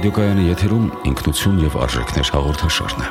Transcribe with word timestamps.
Ռադիոկայանի 0.00 0.44
եթերում 0.46 0.84
ինքնություն 1.10 1.56
եւ 1.60 1.74
արժեքներ 1.84 2.28
հաղորդաշարն 2.32 3.02
է։ 3.04 3.08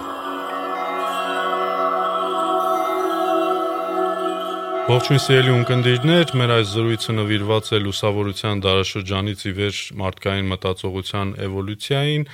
Ողջույն 4.88 5.22
սիրելի 5.26 5.52
ունկնդիրներ, 5.54 6.34
մեր 6.42 6.54
այս 6.56 6.72
զրույցը 6.72 7.16
նվիրված 7.20 7.70
է 7.70 7.82
լուսավորության 7.84 8.64
դարաշրջանից 8.66 9.46
ի 9.46 9.54
վեր 9.60 9.84
մարդկային 10.02 10.50
մտածողության 10.50 11.36
էվոլյուցիային 11.46 12.26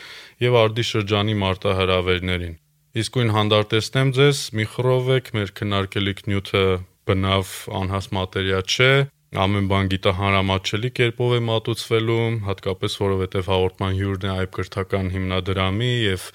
եւ 0.45 0.57
արդի 0.63 0.87
շրջանի 0.93 1.35
մարտահրավերներին։ 1.43 2.55
Իսկույն 3.03 3.35
հանդարտեցնեմ 3.35 4.15
ձեզ, 4.15 4.45
մի 4.55 4.69
խռովեք, 4.71 5.33
մեր 5.35 5.51
քնարկելիք 5.59 6.23
նյութը 6.31 6.63
բնավ 7.11 7.51
անհաս 7.83 8.07
մատերիա 8.15 8.63
չէ, 8.71 8.93
ամեն 9.41 9.67
բան 9.71 9.89
գիտահանրամատչելի 9.91 10.89
կերպով 10.97 11.31
է 11.35 11.39
մատուցվելու, 11.45 12.17
հատկապես 12.47 12.97
որովհետև 13.01 13.49
հաղորդման 13.51 13.95
հյուրն 13.99 14.25
է 14.25 14.31
այբ 14.35 14.51
կրթական 14.57 15.09
հիմնադրամի 15.15 15.89
եւ 16.05 16.27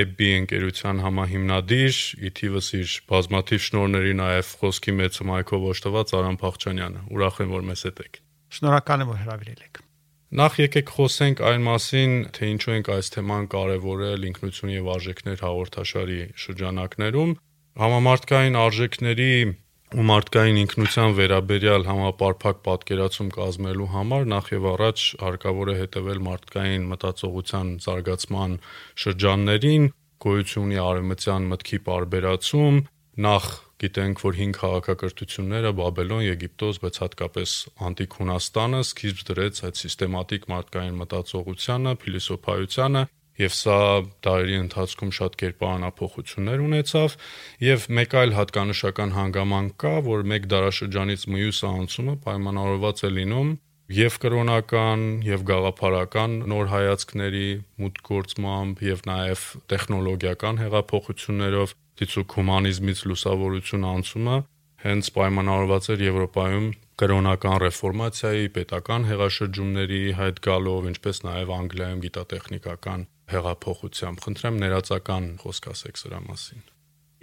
EBB 0.00 0.22
ընկերության 0.40 1.02
համահիմնադիր, 1.06 1.98
ի 2.26 2.32
թիվս 2.40 2.70
իր 2.80 2.94
բազմաթիվ 3.12 3.64
շնորհների 3.66 4.14
նաեւ 4.22 4.52
խոսքի 4.62 4.94
մեծ 5.00 5.20
մայքով 5.32 5.66
օժտված 5.72 6.14
Արամ 6.20 6.38
Փախչանյանը։ 6.46 7.02
Ուրախ 7.16 7.42
եմ, 7.46 7.52
որ 7.56 7.66
մեզ 7.72 7.84
հետ 7.90 8.00
եք։ 8.06 8.22
Շնորհակալ 8.56 9.04
եմ, 9.04 9.12
որ 9.12 9.20
հրավիրել 9.26 9.60
եք։ 9.66 9.82
Նախ 10.36 10.56
եկեք 10.58 10.88
խոսենք 10.90 11.40
այն 11.46 11.62
մասին, 11.66 12.14
թե 12.34 12.48
ինչու 12.56 12.72
ենք 12.76 12.88
այս 12.96 13.12
թեման 13.14 13.44
կարևորել 13.52 14.24
ինքնություն 14.26 14.72
եւ 14.74 14.88
արժեքներ 14.96 15.44
հաղորդաշարի 15.46 16.18
շրջանակներում։ 16.42 17.30
Համամարտկային 17.76 18.58
արժեքների 18.58 19.30
ու 19.94 20.04
մարդկային 20.06 20.56
ինքնության 20.62 21.12
վերաբերյալ 21.16 21.84
համապարփակ 21.86 22.56
պատկերացում 22.66 23.28
կազմելու 23.36 23.86
համար 23.92 24.24
նախ 24.32 24.48
եւ 24.56 24.64
առաջ 24.72 25.04
հարկավոր 25.20 25.70
է 25.70 25.76
հետևել 25.80 26.22
մարդկային 26.26 26.88
մտածողության 26.90 27.70
զարգացման 27.86 28.56
շրջաններին, 29.04 29.86
գոյությունի 30.26 30.80
արևմտյան 30.86 31.46
մտքի 31.52 31.78
պարբերացում, 31.86 32.80
նախ 33.26 33.46
գիտենք, 33.76 34.20
որ 34.26 34.36
5 34.40 34.56
քաղաքակրթությունները 34.56 35.70
Բաբելոն, 35.78 36.22
Եգիպտոս, 36.26 36.78
բայց 36.82 36.98
հատկապես 37.06 37.50
Անտիկ 37.86 38.16
Հունաստանը 38.20 38.80
սկիզբ 38.86 39.22
դրեց 39.30 39.60
այդ 39.68 39.80
սիստեմատիկ 39.82 40.46
մարդկային 40.50 40.98
մտածողությանը, 41.02 41.92
փիլիսոփայությանը 42.02 43.02
եւ 43.40 43.52
սա 43.56 43.78
դարերի 44.26 44.56
ընթացքում 44.62 45.12
շատ 45.18 45.36
կերպարանափոխություններ 45.42 46.64
ունեցավ 46.66 47.16
եւ 47.66 47.86
մեկ 47.98 48.16
այլ 48.22 48.34
հատկանշական 48.38 49.14
հանգամանք 49.16 49.76
կա, 49.84 49.94
որ 50.08 50.26
մեկ 50.32 50.50
դարաշրջանից 50.52 51.26
մյուսը 51.36 51.70
անցումը 51.76 52.16
պայմանավորված 52.26 53.04
է 53.06 53.10
լինում 53.20 53.54
եւ 53.96 54.18
կրոնական 54.24 55.02
եւ 55.22 55.42
գաղափարական 55.46 56.32
նոր 56.50 56.70
հայացքների 56.72 57.48
մուտքգործմամբ 57.82 58.82
եւ 58.82 59.04
նաեւ 59.06 59.44
տեխնոլոգիական 59.70 60.60
հեղափոխություններով 60.64 61.74
դիցուկ 62.00 62.34
հումանիզմից 62.40 63.02
լուսավորություն 63.10 63.86
անցումը 63.92 64.36
հենց 64.86 65.08
պայմանավորված 65.16 65.88
էր 65.94 66.02
Եվրոպայում 66.06 66.66
կրոնական 67.00 67.56
ռեֆորմացիայի, 67.62 68.50
պետական 68.56 69.06
հեղաշրջումների 69.10 70.00
հայտ 70.20 70.40
գալով, 70.46 70.88
ինչպես 70.92 71.22
նաև 71.26 71.52
Անգլիայում 71.56 72.02
գիտատեխնիկական 72.06 73.06
հեղափոխությամբ։ 73.30 74.22
Խնդրեմ 74.26 74.58
ներածական 74.62 75.24
խոսք 75.42 75.70
ասեք 75.72 76.00
սրա 76.02 76.20
մասին։ 76.26 76.66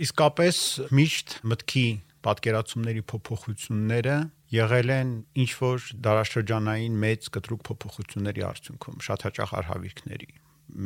Իսկապես 0.04 0.58
միշտ 0.98 1.36
մտքի 1.52 1.88
պատկերացումների 2.23 3.04
փոփոխությունները 3.12 4.16
եղել 4.54 4.92
են 4.95 5.11
ինչ 5.44 5.52
որ 5.60 5.88
դարաշրջանային 6.08 6.98
մեծ 7.04 7.30
կտրուկ 7.36 7.64
փոփոխությունների 7.70 8.45
արդյունքում, 8.48 8.98
շատ 9.08 9.26
հաճախ 9.27 9.54
արհավիրքների, 9.60 10.30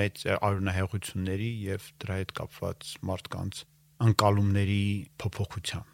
մեծ 0.01 0.23
արունահեղությունների 0.37 1.49
եւ 1.67 1.89
դրա 2.03 2.17
հետ 2.21 2.33
կապված 2.41 2.91
մարդկանց 3.09 3.61
անկալումների 4.07 4.83
փոփոխության։ 5.23 5.85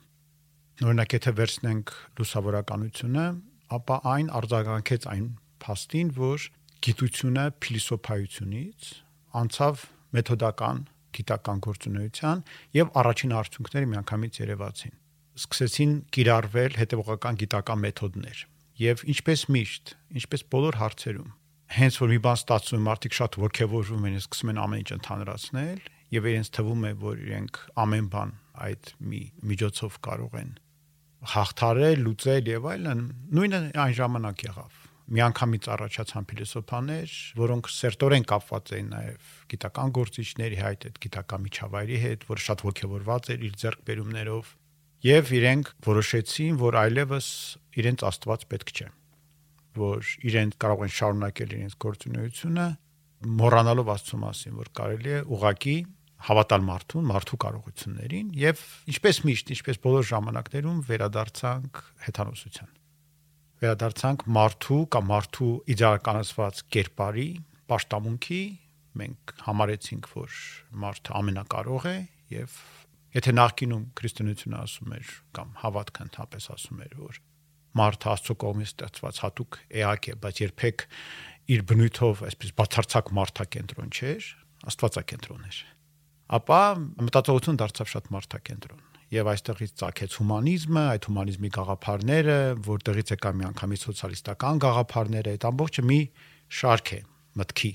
Օրինակ 0.83 1.15
եթե 1.17 1.31
վերցնենք 1.37 1.93
լուսավորականությունը, 2.19 3.25
ապա 3.77 3.97
այն 4.13 4.31
արձագանքեց 4.39 5.05
այն 5.13 5.27
փաստին, 5.63 6.09
որ 6.17 6.47
գիտությունը 6.83 7.45
փիլիսոփայությունից 7.63 8.87
անցավ 9.39 9.85
մեթոդական 10.17 10.81
գիտական 11.13 11.61
գործունեության 11.67 12.43
եւ 12.77 12.91
առաջին 13.03 13.33
արդյունքները 13.39 13.89
միանգամից 13.93 14.39
երևացին 14.43 14.95
սկսեցին 15.43 15.93
կիրառվել 16.13 16.77
հետևողական 16.81 17.39
գիտական 17.43 17.81
մեթոդներ 17.83 18.43
եւ 18.83 19.03
ինչպես 19.13 19.45
միշտ 19.53 19.93
ինչպես 20.21 20.45
բոլոր 20.53 20.79
հարցերում 20.81 21.31
հենց 21.73 21.99
որ 22.03 22.11
մի 22.13 22.19
բան 22.23 22.39
ստացվում 22.39 22.87
մարդիկ 22.87 23.17
շատ 23.17 23.37
ողջևորվում 23.43 24.07
են 24.09 24.17
սկսում 24.21 24.51
են 24.53 24.61
ամեն 24.63 24.83
ինչ 24.83 24.89
ընդհանրացնել 24.97 25.79
եւ 26.13 26.27
իրենց 26.33 26.49
թվում 26.53 26.83
է 26.83 26.91
որ 27.03 27.23
իրենք 27.23 27.61
ամեն 27.83 28.09
բան 28.13 28.33
այդ 28.67 28.91
մի 29.09 29.21
միջոցով 29.49 29.97
կարող 30.05 30.37
են 30.43 30.51
հաղթարել, 31.33 32.01
լուծել 32.03 32.49
եւ 32.51 32.65
այլն, 32.73 33.03
նույնը 33.33 33.61
այն 33.79 33.95
ժամանակ 33.97 34.43
եղավ 34.49 34.82
միանգամից 35.11 35.67
առաջացան 35.73 36.25
փիլիսոփաներ, 36.29 37.13
որոնք 37.39 37.69
սերտորեն 37.73 38.25
կապված 38.29 38.71
էին 38.77 38.89
նաև 38.93 39.31
գիտական 39.53 39.93
գործիչների 39.97 40.59
հետ, 40.63 40.85
այդ 40.87 40.99
գիտական 41.03 41.43
միջավայրի 41.43 41.97
հետ, 42.03 42.27
որ 42.29 42.43
շատ 42.43 42.63
ողջավորված 42.67 43.31
էր 43.33 43.43
իր 43.47 43.57
ձեռքբերումներով, 43.63 44.51
եւ 45.03 45.33
իրենք 45.39 45.71
որոշեցին, 45.83 46.59
որ 46.63 46.77
այլևս 46.83 47.27
իրենց 47.83 48.05
աստված 48.07 48.45
պետք 48.53 48.71
չէ, 48.73 48.87
որ 49.83 50.13
իրենք 50.31 50.55
կարող 50.63 50.85
են 50.87 50.93
շարունակել 50.97 51.57
իրենց 51.57 51.75
գործունեությունը, 51.83 52.67
մոռանալով 53.43 53.91
աստծո 53.93 54.19
մասին, 54.23 54.55
որ 54.63 54.71
կարելի 54.79 55.13
է 55.13 55.19
ուղակի 55.35 55.77
հավատալ 56.23 56.63
մարդուն, 56.63 57.09
մարդու 57.09 57.39
կարողություններին 57.43 58.29
եւ 58.39 58.63
ինչպես 58.93 59.19
միշտ, 59.27 59.51
ինչպես 59.57 59.81
բոլոր 59.83 60.07
ժամանակներում 60.13 60.79
վերադարձանք 60.87 61.83
հեթանոսության 62.07 62.71
վերադարձանք 63.63 64.23
մարդու 64.35 64.79
կամ 64.93 65.05
մարդու 65.09 65.51
իդեալականացված 65.73 66.61
կերպարի, 66.73 67.27
աշտամունքի, 67.73 68.39
մենք 68.99 69.33
համարեցինք, 69.47 70.09
որ 70.13 70.39
մարդը 70.83 71.13
ամենակարող 71.19 71.87
է 71.89 71.95
եւ 72.33 72.57
եթե 73.13 73.33
նախկինում 73.37 73.83
քրիստոնեությունը 73.99 74.59
ասում 74.59 74.95
էր 74.97 75.11
կամ 75.37 75.53
հավատքը 75.63 76.05
ընդհանրապես 76.07 76.47
ասում 76.53 76.83
էր, 76.83 76.95
որ 77.03 77.19
մարդը 77.73 78.09
Աստծո 78.13 78.35
կողմից 78.43 78.71
ստեղծված 78.73 79.19
հատուկ 79.23 79.59
էակ 79.81 80.09
է, 80.13 80.15
բայց 80.23 80.41
երբեք 80.43 80.85
իր 81.53 81.63
բնույթով 81.73 82.23
այսպես 82.29 82.53
բացարձակ 82.59 83.11
մարդակենտրոն 83.17 83.93
չէր, 83.93 84.27
աստվածակենտրոն 84.73 85.47
էր։ 85.49 85.61
Ապա 86.37 86.59
մտածողություն 87.03 87.59
դարձավ 87.63 87.93
շատ 87.93 88.11
մարդակենտրոն 88.13 88.92
եւ 89.13 89.29
այստեղից 89.33 89.73
ցակեց 89.79 90.15
հումանիզմը, 90.19 90.83
այդ 90.93 91.07
հումանիզմի 91.09 91.49
գաղափարները, 91.57 92.37
որտեղից 92.67 93.13
եկա 93.13 93.31
միանգամից 93.39 93.83
սոցիալիստական 93.87 94.61
գաղափարները, 94.63 95.33
այդ 95.37 95.45
ամբողջը 95.49 95.83
մի 95.89 95.99
շարք 96.59 96.93
է 96.93 96.99
մտքի։ 97.43 97.71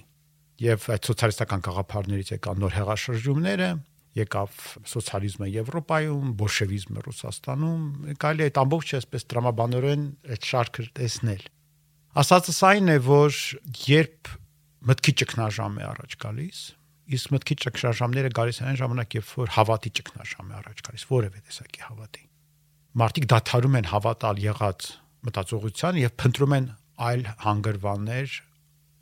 Եվ 0.59 0.89
այդ 0.95 1.09
սոցիալիստական 1.09 1.63
գաղափարներից 1.69 2.33
եկան 2.35 2.63
նոր 2.65 2.75
հեղաշրջումները, 2.79 3.69
եկավ 4.19 4.57
սոցիալիզմը 4.89 5.49
Եվրոպայում, 5.53 6.33
բոլշևիզմը 6.41 7.05
Ռուսաստանում, 7.07 7.85
կարելի 8.23 8.45
է 8.45 8.49
այդ 8.49 8.61
ամբողջը 8.63 8.99
այսպես 8.99 9.27
դրամաբանորեն 9.33 10.05
այդ 10.35 10.49
շարքը 10.49 10.87
տեսնել։ 10.99 11.45
Ասածս 12.19 12.61
այն 12.69 12.91
է, 12.91 12.99
որ 13.07 13.39
երբ 13.89 14.33
մտքի 14.89 15.15
ճգնաժամ 15.23 15.79
է 15.79 15.87
առաջ 15.89 16.17
գալիս, 16.25 16.63
իսկ 17.09 17.33
մտքի 17.35 17.57
ճգնաժամները 17.65 18.31
գալիս 18.37 18.59
են 18.69 18.79
ժամանակ, 18.79 19.15
երբ 19.19 19.31
որ 19.39 19.53
հավատի 19.55 19.91
ճգնաժամ 19.99 20.49
է 20.49 20.57
առաջ 20.59 20.83
գալիս, 20.89 21.05
որևէ 21.09 21.41
տեսակի 21.49 21.83
հավատի։ 21.89 22.25
Մարդիկ 22.99 23.29
դադարում 23.33 23.79
են 23.79 23.89
հավատալ 23.93 24.43
եղած 24.45 24.89
մտածողությանը 25.29 26.03
եւ 26.05 26.13
փնտրում 26.19 26.55
են 26.59 26.69
այլ 27.09 27.23
հանգրվաններ, 27.49 28.37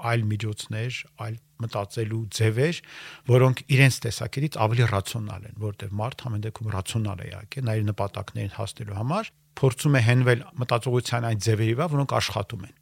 այլ 0.07 0.25
միջոցներ, 0.31 0.97
այլ 1.27 1.37
մտածելու 1.57 2.23
ձևեր, 2.37 2.81
որոնք 3.33 3.63
իրենց 3.77 3.99
տեսակետից 4.07 4.59
ավելի 4.67 4.89
ռացիոնալ 4.93 5.47
են, 5.51 5.57
որտեղ 5.67 5.95
մարդ 5.97 6.25
ամեն 6.29 6.43
դեպքում 6.47 6.73
ռացիոնալ 6.77 7.23
է 7.25 7.29
եկե, 7.33 7.63
նա 7.65 7.77
իր 7.81 7.87
նպատակներին 7.91 8.57
հասնելու 8.61 8.99
համար 9.01 9.31
փորձում 9.57 9.97
է 9.97 10.03
հենվել 10.05 10.43
մտածողության 10.61 11.27
այն 11.31 11.41
ձևերի 11.47 11.77
վրա, 11.81 11.89
որոնք 11.97 12.15
աշխատում 12.21 12.67
են 12.67 12.75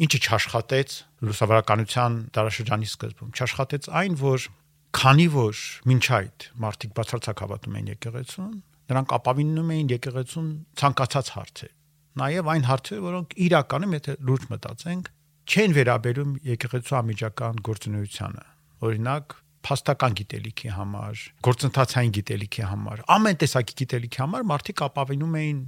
ինչը 0.00 0.18
չաշխատեց 0.20 0.94
լուսավորականության 1.28 2.14
դարաշրջանի 2.36 2.88
սկզբում 2.88 3.32
չաշխատեց 3.36 3.88
այն 4.00 4.14
որ 4.20 4.46
Քանի 4.90 5.26
որ 5.30 5.58
ոչ 5.90 6.04
այդ 6.16 6.46
մարդիկ 6.64 6.94
բացարձակ 6.98 7.42
հավատում 7.44 7.76
են 7.80 7.90
եկեղեցուն, 7.90 8.54
նրանք 8.90 9.12
ապավինում 9.16 9.70
էին 9.74 9.92
եկեղեցուն 9.94 10.48
ցանկացած 10.80 11.30
հարցեր։ 11.36 11.72
Նաև 12.20 12.50
այն 12.50 12.64
հարցեր, 12.66 13.02
որոնք 13.06 13.36
իրականում, 13.46 13.94
եթե 13.96 14.14
լուրջ 14.30 14.46
մտածենք, 14.50 15.10
չեն 15.50 15.76
վերաբերում 15.78 16.32
եկեղեցու 16.50 16.96
ամիջական 17.00 17.60
գործունեությանը։ 17.70 18.44
Օրինակ, 18.90 19.36
փաստական 19.60 20.16
գիտելիքի 20.20 20.70
համար, 20.74 21.22
գործընթացային 21.46 22.12
գիտելիքի 22.16 22.66
համար, 22.70 23.02
ամեն 23.14 23.40
տեսակի 23.40 23.76
գիտելիքի 23.80 24.20
համար 24.24 24.46
մարդիկ 24.50 24.82
ապավինում 24.90 25.34
էին 25.40 25.58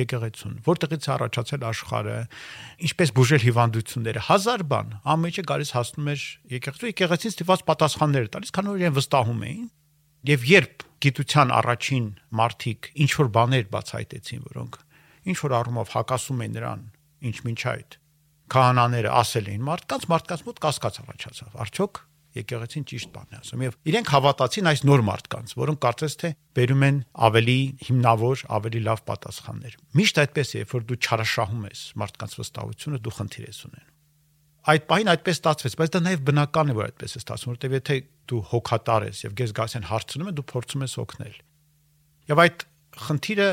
եկեղեցուն, 0.00 0.54
որտեղից 0.66 1.06
առաջացել 1.16 1.66
աշխարհը, 1.70 2.16
ինչպես 2.86 3.12
բուժել 3.16 3.42
հիվանդությունները, 3.46 4.22
հազար 4.26 4.64
բան, 4.72 4.94
ամենը 5.16 5.44
գալիս 5.50 5.70
հասնում 5.76 6.10
էր 6.12 6.24
եկեղեցու, 6.56 6.90
եկեղեցին 6.92 7.34
ստիպված 7.36 7.64
պատասխաններ 7.70 8.30
տալիս, 8.36 8.54
քանի 8.56 8.72
որ 8.72 8.82
իրեն 8.82 8.96
վստահում 8.96 9.44
էին։ 9.46 9.66
Եվ 10.26 10.46
երբ 10.50 10.86
գիտության 11.06 11.52
առաջին 11.56 12.06
մարտիկ 12.40 12.90
ինչ 13.06 13.12
որ 13.16 13.30
բաներ 13.36 13.66
բացահայտեցին, 13.76 14.42
որոնք 14.46 14.80
ինչ 15.26 15.38
որ 15.42 15.54
առումով 15.60 15.94
հակասում 15.96 16.42
են 16.46 16.56
նրան, 16.56 16.82
ինչ 17.26 17.36
ոչ 17.46 17.60
այդ 17.72 17.96
քահանաները 18.46 19.10
ասել 19.20 19.48
էին 19.50 19.64
մարդկանց, 19.66 20.04
մարդկանց 20.12 20.42
մոտ 20.46 20.60
կասկած 20.62 20.98
առաջացավ։ 21.02 21.56
Արդյոք 21.66 22.00
եկեղեցին 22.36 22.86
ճիշտ 22.90 23.10
բան 23.16 23.34
է 23.36 23.38
ասում 23.40 23.64
եւ 23.66 23.76
իրենք 23.90 24.12
հավատացին 24.12 24.70
այս 24.70 24.82
նոր 24.86 25.02
մարդկանց, 25.06 25.54
որոնք 25.56 25.80
կարծես 25.86 26.16
թե 26.22 26.30
բերում 26.56 26.86
են 26.86 27.00
ավելի 27.26 27.58
հիմնավոր, 27.86 28.44
ավելի 28.56 28.80
լավ 28.86 29.02
պատասխաններ։ 29.10 29.76
Միշտ 29.96 30.20
այդպես 30.26 30.48
է, 30.52 30.56
երբ 30.62 30.74
որ 30.76 30.86
դու 30.86 30.98
չարաշահում 31.06 31.66
ես 31.66 31.82
մարդկանց 32.02 32.36
վստահությունը, 32.40 33.00
դու 33.06 33.14
խնդիր 33.16 33.46
ես 33.46 33.60
ունենում։ 33.66 33.94
Այդ 34.66 34.86
պահին 34.90 35.10
այդպես 35.12 35.36
ստացվեց, 35.38 35.74
բայց 35.78 35.90
դա 35.94 35.98
նաև 36.02 36.22
բնական 36.26 36.70
է, 36.72 36.74
որ 36.74 36.86
այդպես 36.90 37.12
է 37.16 37.20
ստացվում, 37.22 37.52
որտեղ 37.54 37.74
եթե 37.76 37.96
դու 38.26 38.40
հոգատար 38.50 39.04
ես 39.06 39.20
եւ 39.22 39.36
գես 39.38 39.52
գաս 39.56 39.76
են 39.78 39.86
հարցնում 39.86 40.26
են, 40.26 40.36
դու 40.36 40.46
փորձում 40.50 40.82
ես 40.86 40.96
օգնել։ 41.06 41.36
Եվ 42.26 42.42
այդ 42.42 42.64
խնդիրը 43.06 43.48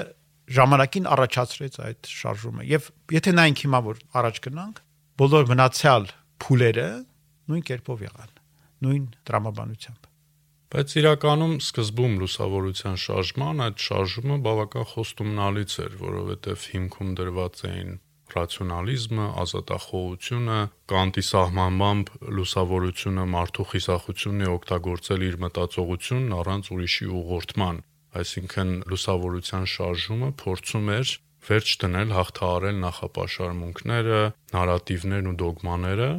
ժամանակին 0.57 1.09
առաջացրեց 1.13 1.77
այդ 1.85 2.11
շարժումը։ 2.17 2.65
Եվ 2.73 2.89
եթե 3.13 3.33
նայենք 3.37 3.63
հիմա 3.63 3.83
որ 3.93 4.01
առաջ 4.23 4.41
գնանք, 4.49 4.81
բոլոր 5.21 5.49
մնացյալ 5.53 6.09
փուլերը 6.43 6.89
նույն 7.53 7.67
կերպով 7.69 8.07
եղան 8.09 8.32
նույն 8.83 9.05
դրամաբանությամբ։ 9.29 10.09
Բայց 10.73 10.93
իրականում 10.99 11.51
սկզբում 11.61 12.13
լուսավորության 12.23 12.95
շարժման 13.03 13.59
այդ 13.67 13.83
շարժումը 13.87 14.37
բավական 14.47 14.87
խոստումնալից 14.93 15.75
էր, 15.83 15.97
որովհետև 16.01 16.63
հիմքում 16.73 17.11
դրված 17.19 17.61
էին 17.69 17.91
ռացիոնալիզմը, 18.33 19.25
ազատախոհությունը, 19.43 20.57
կանտի 20.93 21.23
սահմանմամբ 21.29 22.11
լուսավորությունը 22.37 23.25
մարդու 23.33 23.67
խիսախությունն 23.73 24.45
է 24.45 24.49
օգտագործել 24.53 25.25
իր 25.27 25.37
մտածողությունն 25.43 26.35
առանց 26.39 26.71
ուրիշի 26.73 27.07
ուղղորդման, 27.21 27.81
այսինքն 28.23 28.73
լուսավորության 28.93 29.69
շարժումը 29.73 30.29
փորձում 30.41 30.91
էր 30.97 31.13
վերջ 31.43 31.71
դնել 31.83 32.13
հաղթահարել 32.17 32.77
նախապաշարմունքները, 32.83 34.19
նարատիվներն 34.53 35.29
ու 35.33 35.37
դոգմաները, 35.43 36.11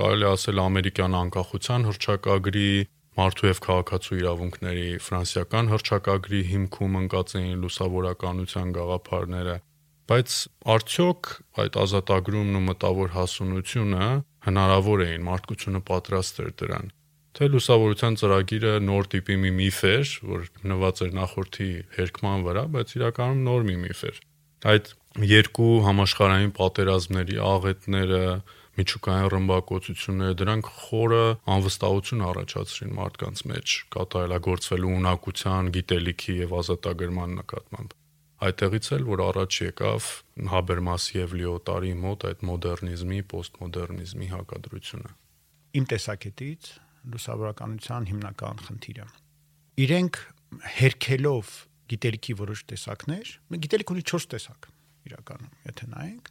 կարելի 0.00 0.26
ասել 0.30 0.60
ամերիկյան 0.64 1.16
անկախության 1.20 1.86
հրճակագրի 1.90 2.70
մարդու 3.18 3.48
եւ 3.50 3.60
քաղաքացու 3.68 4.18
իրավունքների 4.20 4.88
ֆրանսիական 5.06 5.70
հրճակագրի 5.74 6.40
հիմքում 6.50 6.98
ընկած 7.04 7.36
էին 7.40 7.62
լուսավորականության 7.64 8.74
գաղափարները 8.78 9.56
բայց 10.10 10.34
արդյոք 10.74 11.30
այդ 11.64 11.78
ազատագրումն 11.84 12.58
ու 12.58 12.64
մտավոր 12.64 13.14
հասունությունը 13.14 14.10
հնարավոր 14.48 15.04
էին 15.06 15.24
մարդկությունը 15.30 15.80
պատրաստ 15.94 16.42
էր 16.44 16.52
դրան 16.64 16.92
թե 17.34 17.48
լուսավորության 17.50 18.16
ծրագիրը 18.20 18.72
նոր 18.86 19.08
տիպի 19.10 19.36
մի 19.42 19.50
միֆ 19.58 19.78
էր, 19.90 20.10
որ 20.30 20.42
նված 20.70 21.00
էր 21.04 21.14
նախորդի 21.18 21.70
հերկման 21.96 22.44
վրա, 22.46 22.62
բայց 22.74 22.92
իրականում 22.98 23.40
նոր 23.48 23.64
մի 23.70 23.74
միֆ 23.84 24.02
էր։ 24.10 24.20
Այդ 24.70 24.92
երկու 25.34 25.72
համաշխարհային 25.88 26.52
պատերազմների 26.58 27.40
աղետները, 27.48 28.22
միջուկային 28.78 29.28
ռմբակոծությունները 29.34 30.38
դրանք 30.44 30.70
խորը 30.84 31.24
անվստահություն 31.54 32.24
առաջացրին 32.28 32.96
մարդկանց 33.00 33.44
մեջ 33.54 33.76
կատարելագործվելու 33.94 34.94
ունակության, 35.00 35.70
գիտելիքի 35.78 36.38
եւ 36.44 36.56
ազատագրման 36.60 37.38
նկատմամբ 37.40 38.00
այդտեղից 38.44 38.88
էլ 38.94 39.04
որ 39.08 39.20
առաջ 39.24 39.56
եկավ 39.62 40.06
Հաբերմասի 40.50 41.14
եւ 41.16 41.34
Լիոտարի 41.38 41.92
մոտ 42.02 42.24
այդ 42.28 42.42
մոդեռնիզմի, 42.48 43.20
պոստմոդեռնիզմի 43.30 44.28
հակադրությունը։ 44.34 45.12
Իմ 45.78 45.86
տեսակետից 45.94 46.68
լուսավորականության 47.14 48.08
հիմնական 48.10 48.60
խնդիրը. 48.66 49.06
Իրենք 49.84 50.20
հերքելով 50.74 51.54
գիտելիքի 51.94 52.36
որոշ 52.40 52.60
տեսակներ, 52.74 53.32
գիտելիք 53.64 53.94
ունի 53.94 54.04
4 54.12 54.28
տեսակ 54.34 54.68
իրականում, 55.04 55.54
եթե 55.68 55.88
նայենք, 55.94 56.30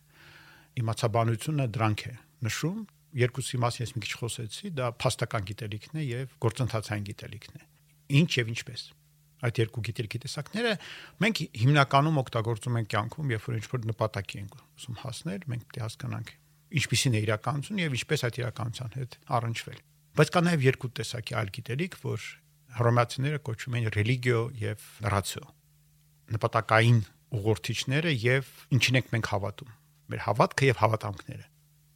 իմացաբանությունը 0.83 1.67
դրանք 1.73 2.05
է 2.09 2.13
նշում, 2.47 2.81
երկուսի 3.23 3.59
մասին 3.63 3.83
ես 3.83 3.93
մի 3.93 4.03
քիչ 4.03 4.13
խոսեցի, 4.23 4.73
դա 4.79 4.89
փաստական 5.03 5.47
գիտելիքն 5.49 5.99
է 6.01 6.03
եւ 6.07 6.35
գործընթացային 6.43 7.07
գիտելիքն 7.09 7.57
է։ 7.59 7.65
Ինչ 8.19 8.29
եւ 8.39 8.53
ինչպես 8.53 8.85
այդ 9.43 9.59
երկու 9.59 9.83
գիտելիքի 9.87 10.19
տեսակները 10.23 10.71
մենք 11.23 11.39
հիմնականում 11.63 12.19
օգտագործում 12.21 12.77
ենք 12.79 12.89
կյանքում, 12.93 13.33
երբ 13.33 13.47
որ 13.49 13.57
ինչ-որ 13.59 13.87
նպատակի 13.91 14.39
ենք 14.39 14.55
ուզում 14.63 14.99
հասնել, 15.03 15.41
մենք 15.51 15.65
պետք 15.67 15.79
է 15.79 15.83
հասկանանք 15.83 16.31
ինչպիսին 16.79 17.17
է 17.17 17.21
իրականությունը 17.23 17.83
եւ 17.83 17.97
ինչպես 17.99 18.23
այդ 18.23 18.39
իրականության 18.39 18.95
հետ 18.97 19.17
առնչվել։ 19.37 19.79
Բայց 20.13 20.31
կա 20.33 20.41
նաեւ 20.47 20.63
երկու 20.63 20.91
տեսակի 21.03 21.37
այլ 21.43 21.51
գիտելիք, 21.57 21.97
որ 22.03 22.27
հռոմեացիները 22.73 23.39
կոչում 23.43 23.77
են 23.77 23.87
ռելիգիո 23.93 24.41
եւ 24.63 24.85
ռացիո։ 25.13 25.45
Նպատակային 26.33 26.99
ուղղորդիչները 27.33 28.13
եւ 28.23 28.53
ինչին 28.77 28.99
ենք 29.03 29.11
մենք 29.13 29.31
հավատում։ 29.33 29.73
Մեր 30.13 30.23
հավատքը 30.23 30.69
եւ 30.69 30.81
հավատամքները 30.83 31.52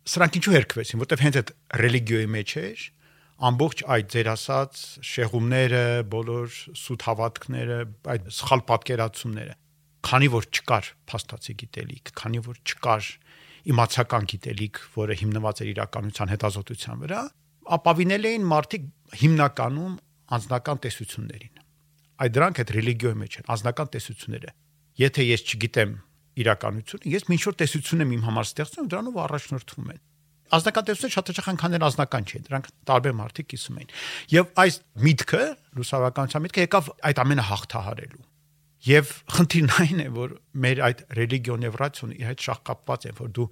սրանք 0.07 0.37
ինչու 0.39 0.55
երկվեցին, 0.57 1.01
որտեվ 1.03 1.23
հենց 1.25 1.37
այդ 1.41 1.49
ռելիգիոյի 1.83 2.29
մեջ 2.37 2.53
էր 2.63 2.85
ամբողջ 3.37 3.81
այդ 3.93 4.07
ձեր 4.13 4.27
ասած 4.33 4.79
շեղումները, 5.05 5.81
բոլոր 6.09 6.53
սուտ 6.81 7.03
հավատքները, 7.07 7.77
այդ 8.13 8.29
սխալ 8.33 8.63
պատկերացումները, 8.71 9.53
քանի 10.07 10.29
որ 10.33 10.47
չկար 10.57 10.89
փաստացի 11.11 11.55
գիտելիք, 11.61 12.13
քանի 12.17 12.41
որ 12.47 12.57
չկար 12.65 13.09
իմացական 13.67 14.27
գիտելիք, 14.31 14.81
որը 14.95 15.17
հիմնված 15.21 15.61
էր 15.61 15.71
իրականության 15.75 16.31
հետազոտության 16.33 17.01
վրա, 17.03 17.21
ապավինել 17.77 18.27
էին 18.31 18.45
մարդիկ 18.47 18.89
հիմնականում 19.21 19.95
անձնական 20.37 20.81
տեսություններին։ 20.87 21.63
Այդ 22.17 22.35
դրանք 22.37 22.61
այդ 22.63 22.71
ռելիգիոյի 22.77 23.17
մեջ 23.21 23.37
են, 23.37 23.47
անձնական 23.53 23.89
տեսությունները։ 23.93 24.53
Եթե 24.97 25.25
ես 25.27 25.43
չգիտեմ 25.47 25.91
իրականությունը, 26.43 27.11
ես 27.17 27.27
ինչ 27.37 27.43
որ 27.47 27.57
տեսություն 27.61 28.03
եմ 28.05 28.13
իմ 28.17 28.23
համար 28.27 28.47
ստեղծում, 28.47 28.89
դրանով 28.93 29.19
առաջնորդվում 29.27 29.91
են 29.93 30.01
ազնական 30.47 30.85
տեսությունը 30.87 31.13
շատ 31.13 31.29
հաճախ 31.31 31.47
անգամ 31.51 31.73
անձնական 31.87 32.27
չէ, 32.27 32.39
դրանք 32.47 32.67
տարբեր 32.87 33.15
մարդիկ 33.17 33.47
կիսում 33.51 33.79
են։ 33.81 33.89
Եվ 34.31 34.51
այս 34.63 34.77
միտքը, 35.03 35.41
լուսավորականության 35.77 36.43
միտքը 36.45 36.63
եկավ 36.67 36.89
այդ 37.09 37.21
ամենը 37.23 37.45
հաղթահարելու։ 37.47 38.23
Եվ 38.87 39.11
խնդիրն 39.35 39.73
այն 39.83 40.03
է, 40.03 40.07
որ 40.17 40.35
մեր 40.63 40.81
այդ 40.87 41.03
ռելիգիոն 41.17 41.67
եւ 41.67 41.77
ռացիոն 41.81 42.13
իր 42.17 42.29
հետ 42.31 42.45
շահկապված 42.47 43.07
են, 43.09 43.17
որ 43.17 43.33
դու 43.37 43.47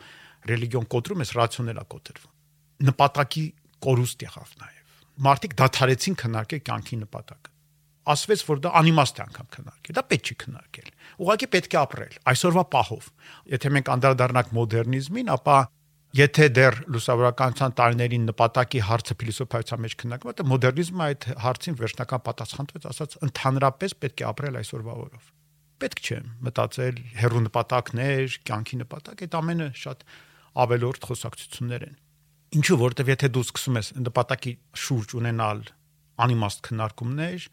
ռելիգիոն 0.56 0.88
կոտրում 0.96 1.26
ես, 1.26 1.34
ռացիոնելա 1.36 1.86
կոտրվում։ 1.96 2.34
Նպատակի 2.86 3.46
կորուստ 3.86 4.26
եղավ 4.30 4.56
նաեւ։ 4.62 5.04
Մարդիկ 5.26 5.58
դադարեցին 5.66 6.18
քննարկել 6.22 6.64
կյանքի 6.70 7.02
նպատակը 7.04 7.55
ասվեց, 8.06 8.42
որ 8.46 8.60
դա 8.66 8.72
անիմաստ 8.80 9.20
է 9.20 9.24
անգամ 9.26 9.48
քննարկել։ 9.56 9.96
Դա 9.98 10.04
պետք 10.12 10.30
չի 10.30 10.36
քննարկել։ 10.44 10.90
Ուղղակի 11.26 11.48
պետք 11.56 11.76
է 11.76 11.80
ապրել 11.82 12.18
այսօրվա 12.32 12.64
պահով։ 12.76 13.08
Եթե 13.56 13.72
մենք 13.76 13.92
անդրադառնանք 13.96 14.52
մոդեռնիզմին, 14.56 15.32
ապա 15.36 15.58
եթե 16.16 16.46
դեռ 16.56 16.78
լուսավորականության 16.96 17.74
տարիներին 17.76 18.28
նպատակի 18.30 18.82
հարցը 18.88 19.16
փիլիսոփայության 19.20 19.82
մեջ 19.86 19.96
քննարկվում 20.00 20.32
է, 20.32 20.46
մոդեռնիզմը 20.52 21.04
այդ 21.06 21.26
հարցին 21.44 21.78
վերջնական 21.82 22.22
պատասխան 22.30 22.70
տվեց, 22.72 22.86
ասած 22.94 23.18
ընդհանրապես 23.26 23.96
պետք 24.06 24.24
է 24.24 24.28
ապրել 24.30 24.60
այսօրվա 24.62 24.96
օրով։ 25.06 25.26
Պետք 25.76 26.02
չէ 26.06 26.20
մտածել 26.46 27.00
հերո 27.20 27.42
նպատակներ, 27.46 28.38
կյանքի 28.48 28.78
նպատակ, 28.86 29.24
այդ 29.26 29.36
ամենը 29.36 29.68
շատ 29.76 30.06
ավելորդ 30.56 31.08
խոսակցություններ 31.10 31.86
են։ 31.90 31.98
Ինչու, 32.56 32.78
որովհետև 32.80 33.12
եթե 33.12 33.30
դու 33.36 33.44
սկսում 33.44 33.80
ես 33.82 33.90
նպատակի 34.06 34.54
շուրջ 34.86 35.16
ունենալ 35.20 35.66
անիմաստ 36.26 36.62
քննարկումներ, 36.70 37.48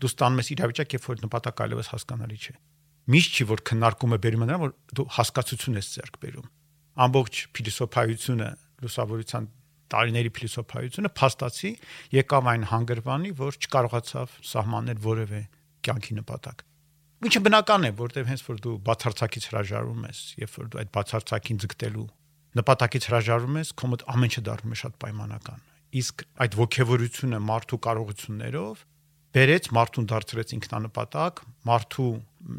դու 0.00 0.10
ստանում 0.10 0.40
ես 0.40 0.50
իրավիճակ, 0.54 0.94
երբ 0.96 1.06
որ 1.10 1.22
նպատակը 1.24 1.64
այլևս 1.66 1.90
հասկանալի 1.94 2.38
չէ։ 2.40 2.54
Միշտ 3.10 3.38
չի 3.40 3.46
որ 3.50 3.62
քննարկումը 3.70 4.18
բերում 4.24 4.44
նրան, 4.46 4.60
որ 4.60 4.72
դու 4.96 5.06
հասկացություն 5.16 5.80
ես 5.80 5.88
ձեռք 5.96 6.18
բերում։ 6.20 6.48
Ամբողջ 7.00 7.40
փիլիսոփայությունը, 7.56 8.48
լուսավորության 8.80 9.48
տարիների 9.90 10.30
փիլիսոփայությունը 10.36 11.10
փաստացի 11.20 11.70
եկավ 12.14 12.50
այն 12.50 12.66
հանգրվանի, 12.70 13.30
որ 13.40 13.58
չկարողացավ 13.60 14.36
սահմանել 14.50 15.00
որևէ 15.10 15.40
կյանքի 15.86 16.16
նպատակ։ 16.20 16.64
Ինչը 17.20 17.40
բնական 17.44 17.84
է, 17.84 17.90
որտեղ 18.00 18.28
հենց 18.30 18.42
որ 18.46 18.60
դու 18.64 18.76
բացարձակից 18.86 19.48
հրաժարվում 19.50 20.04
ես, 20.08 20.20
երբ 20.40 20.54
որ 20.60 20.68
դու 20.70 20.80
այդ 20.80 20.92
բացարձակին 20.94 21.58
ձգտելու 21.64 22.06
նպատակից 22.60 23.08
հրաժարվում 23.10 23.58
ես, 23.60 23.72
քո 23.78 23.90
մոտ 23.90 24.04
ամեն 24.10 24.30
ինչը 24.30 24.42
դառնում 24.46 24.72
է 24.74 24.78
շատ 24.80 24.94
պայմանական։ 25.04 25.60
Իսկ 26.00 26.24
այդ 26.44 26.56
ողջավորությունը 26.60 27.38
մարդու 27.50 27.78
կարողություններով 27.86 28.82
բերեց 29.30 29.66
մարդուն 29.76 30.06
դարձրեց 30.10 30.52
ինքնանպատակ, 30.56 31.40
մարդու 31.70 32.10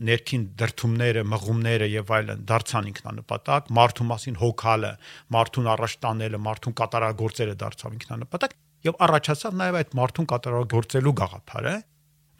ներքին 0.08 0.44
դրթումները, 0.62 1.24
մղումները 1.32 1.88
եւ 1.92 2.12
այլն 2.16 2.44
դարձան 2.48 2.90
ինքնանպատակ, 2.92 3.72
մարդու 3.76 4.08
մասին 4.12 4.38
հոգալը, 4.42 4.92
մարդուն 5.36 5.70
առաջ 5.74 5.96
տանելը, 6.06 6.40
մարդուն 6.48 6.76
կատարագործելը 6.82 7.56
դարձավ 7.64 7.98
ինքնանպատակ 7.98 8.56
եւ 8.88 9.02
առաջացավ 9.06 9.58
նաեւ 9.62 9.80
այդ 9.82 9.96
մարդուն 10.00 10.30
կատարագործելու 10.32 11.16
գաղափարը, 11.22 11.74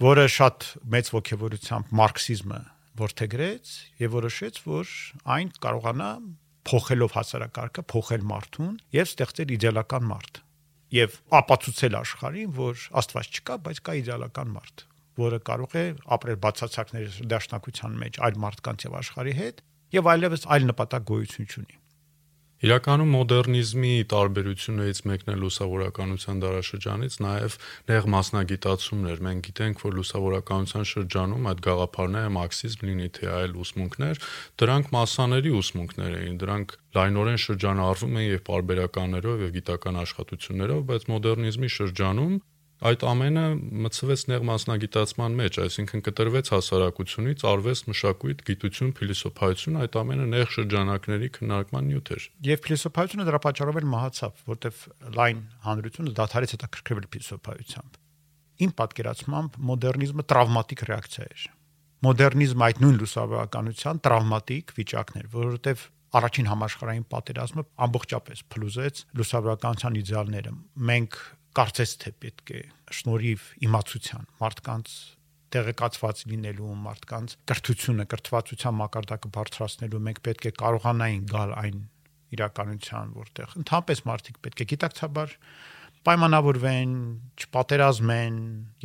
որը 0.02 0.28
շատ 0.36 0.70
մեծ 0.96 1.12
ողջավորությամբ 1.18 1.92
մարքսիզմը 2.02 2.62
որթեգրեց 3.02 3.74
եւ 4.02 4.16
որոշեց, 4.16 4.62
որ 4.68 4.96
այն 5.36 5.52
կարողանա 5.66 6.10
փոխելով 6.72 7.14
հասարակարգը, 7.18 7.84
փոխել 7.92 8.26
մարդուն 8.32 8.74
եւ 8.96 9.12
ստեղծել 9.12 9.54
իդեալական 9.58 10.10
մարդ 10.12 10.42
եւ 10.92 11.18
ապացուցել 11.42 11.98
աշխարհին, 12.02 12.56
որ 12.58 12.86
Աստված 13.02 13.38
չկա, 13.40 13.58
բայց 13.68 13.82
կա 13.88 13.96
իդեալական 14.02 14.56
մարդ, 14.56 14.86
որը 15.22 15.40
կարող 15.48 15.78
է 15.82 15.86
ապրել 16.18 16.40
բացացակների 16.46 17.28
դաշնակության 17.32 18.00
մեջ 18.02 18.20
այլ 18.28 18.42
մարդկանց 18.46 18.88
եւ 18.88 18.98
աշխարհի 19.02 19.36
հետ 19.42 19.64
եւ 19.98 20.12
այլևս 20.16 20.48
այլ 20.56 20.68
նպատակ 20.72 21.08
գոյություն 21.12 21.52
չունի։ 21.52 21.81
Իրականում 22.62 23.14
մոդեռնիզմի 23.16 23.92
տարբերություններից 24.12 25.00
մեկն 25.10 25.32
է 25.34 25.38
լուսավորականության 25.42 26.42
դարաշրջանից 26.44 27.16
նաև 27.26 27.56
նեղ 27.90 28.10
մասնագիտացումն 28.14 29.08
էր։ 29.12 29.24
Մենք 29.28 29.48
գիտենք, 29.48 29.82
որ 29.82 29.98
լուսավորականության 29.98 30.86
շրջանում 30.92 31.50
այդ 31.52 31.64
գաղափարները 31.66 32.34
մարքսիզմ 32.38 32.86
լինի 32.92 33.10
թե 33.18 33.32
այլ 33.42 33.58
ուսմունքներ, 33.66 34.22
դրանք 34.62 34.94
մասաների 34.94 35.56
ուսմունքներ 35.62 36.14
էին, 36.22 36.38
դրանք 36.46 36.78
լայնորեն 37.02 37.42
շրջանառվում 37.50 38.22
են 38.22 38.30
եւ 38.30 38.46
պարբերականներով 38.52 39.44
եւ 39.48 39.52
գիտական 39.58 40.02
աշխատություններով, 40.06 40.86
բայց 40.92 41.10
մոդեռնիզմի 41.16 41.76
շրջանում 41.82 42.34
այդ 42.82 43.04
ամենը 43.06 43.44
մցվեց 43.86 44.22
նեղ 44.32 44.46
մասնագիտացման 44.50 45.36
մեջ, 45.38 45.58
այսինքն 45.62 46.02
կտրվեց 46.08 46.50
հասարակությունից, 46.56 47.44
արվեստ, 47.52 47.90
մշակույթ, 47.92 48.42
գիտություն, 48.48 48.94
փիլիսոփայություն, 48.98 49.78
այդ 49.86 49.98
ամենը 50.02 50.26
նեղ 50.32 50.48
շրջանակների 50.56 51.30
քննարկման 51.38 51.90
նյութ 51.92 52.12
էր։ 52.18 52.26
Եվ 52.50 52.64
փիլիսոփայությունը 52.66 53.28
դրա 53.30 53.42
պատճառով 53.46 53.80
էլ 53.82 53.88
մահացավ, 53.92 54.44
որտեվ 54.50 54.82
լայն 55.22 55.42
հանրությունը 55.70 56.16
դադարեց 56.22 56.56
հետաքրքրվել 56.58 57.08
փիլիսոփայությամբ։ 57.14 58.00
Իմ 58.62 58.72
պատկերացմամբ 58.82 59.58
մոդեռնիզմը 59.72 60.26
տրավմատիկ 60.32 60.86
ռեակցիա 60.90 61.26
էր։ 61.32 61.46
Մոդեռնիզմը 62.02 62.66
այդ 62.66 62.80
նույն 62.82 62.96
լուսավորականության 63.02 64.00
տրավմատիկ 64.06 64.72
վիճակն 64.78 65.22
էր, 65.22 65.28
որովհետև 65.38 65.84
առաջին 66.12 66.48
համաշխարհային 66.52 67.06
պատերազմը 67.12 67.64
ամբողջապես 67.86 68.42
փլուզեց 68.52 69.02
լուսավորականության 69.22 70.00
իդեալները։ 70.02 70.54
Մենք 70.92 71.20
կարծես 71.58 71.94
թե 72.02 72.12
պետք 72.24 72.52
է 72.56 72.62
շնորհիվ 72.98 73.48
իմացության 73.68 74.30
մարդկանց 74.42 74.94
տեղեկացված 75.52 76.22
լինելու 76.32 76.76
մարդկանց 76.86 77.34
կրթությունը, 77.52 78.06
կրթվածության 78.12 78.78
մակարդակը 78.82 79.32
բարձրացնելու 79.36 80.02
մենք 80.08 80.22
պետք 80.28 80.48
է 80.48 80.54
կարողանային 80.62 81.26
գալ 81.32 81.54
այն 81.62 81.82
իրականության, 82.32 83.14
որտեղ 83.20 83.56
ընդհանրապես 83.62 84.04
մարդիկ 84.08 84.42
պետք 84.48 84.64
է 84.64 84.68
գիտակցաբար 84.72 85.36
պայմանավորվեն, 86.08 86.94
չպատերազմեն 87.42 88.38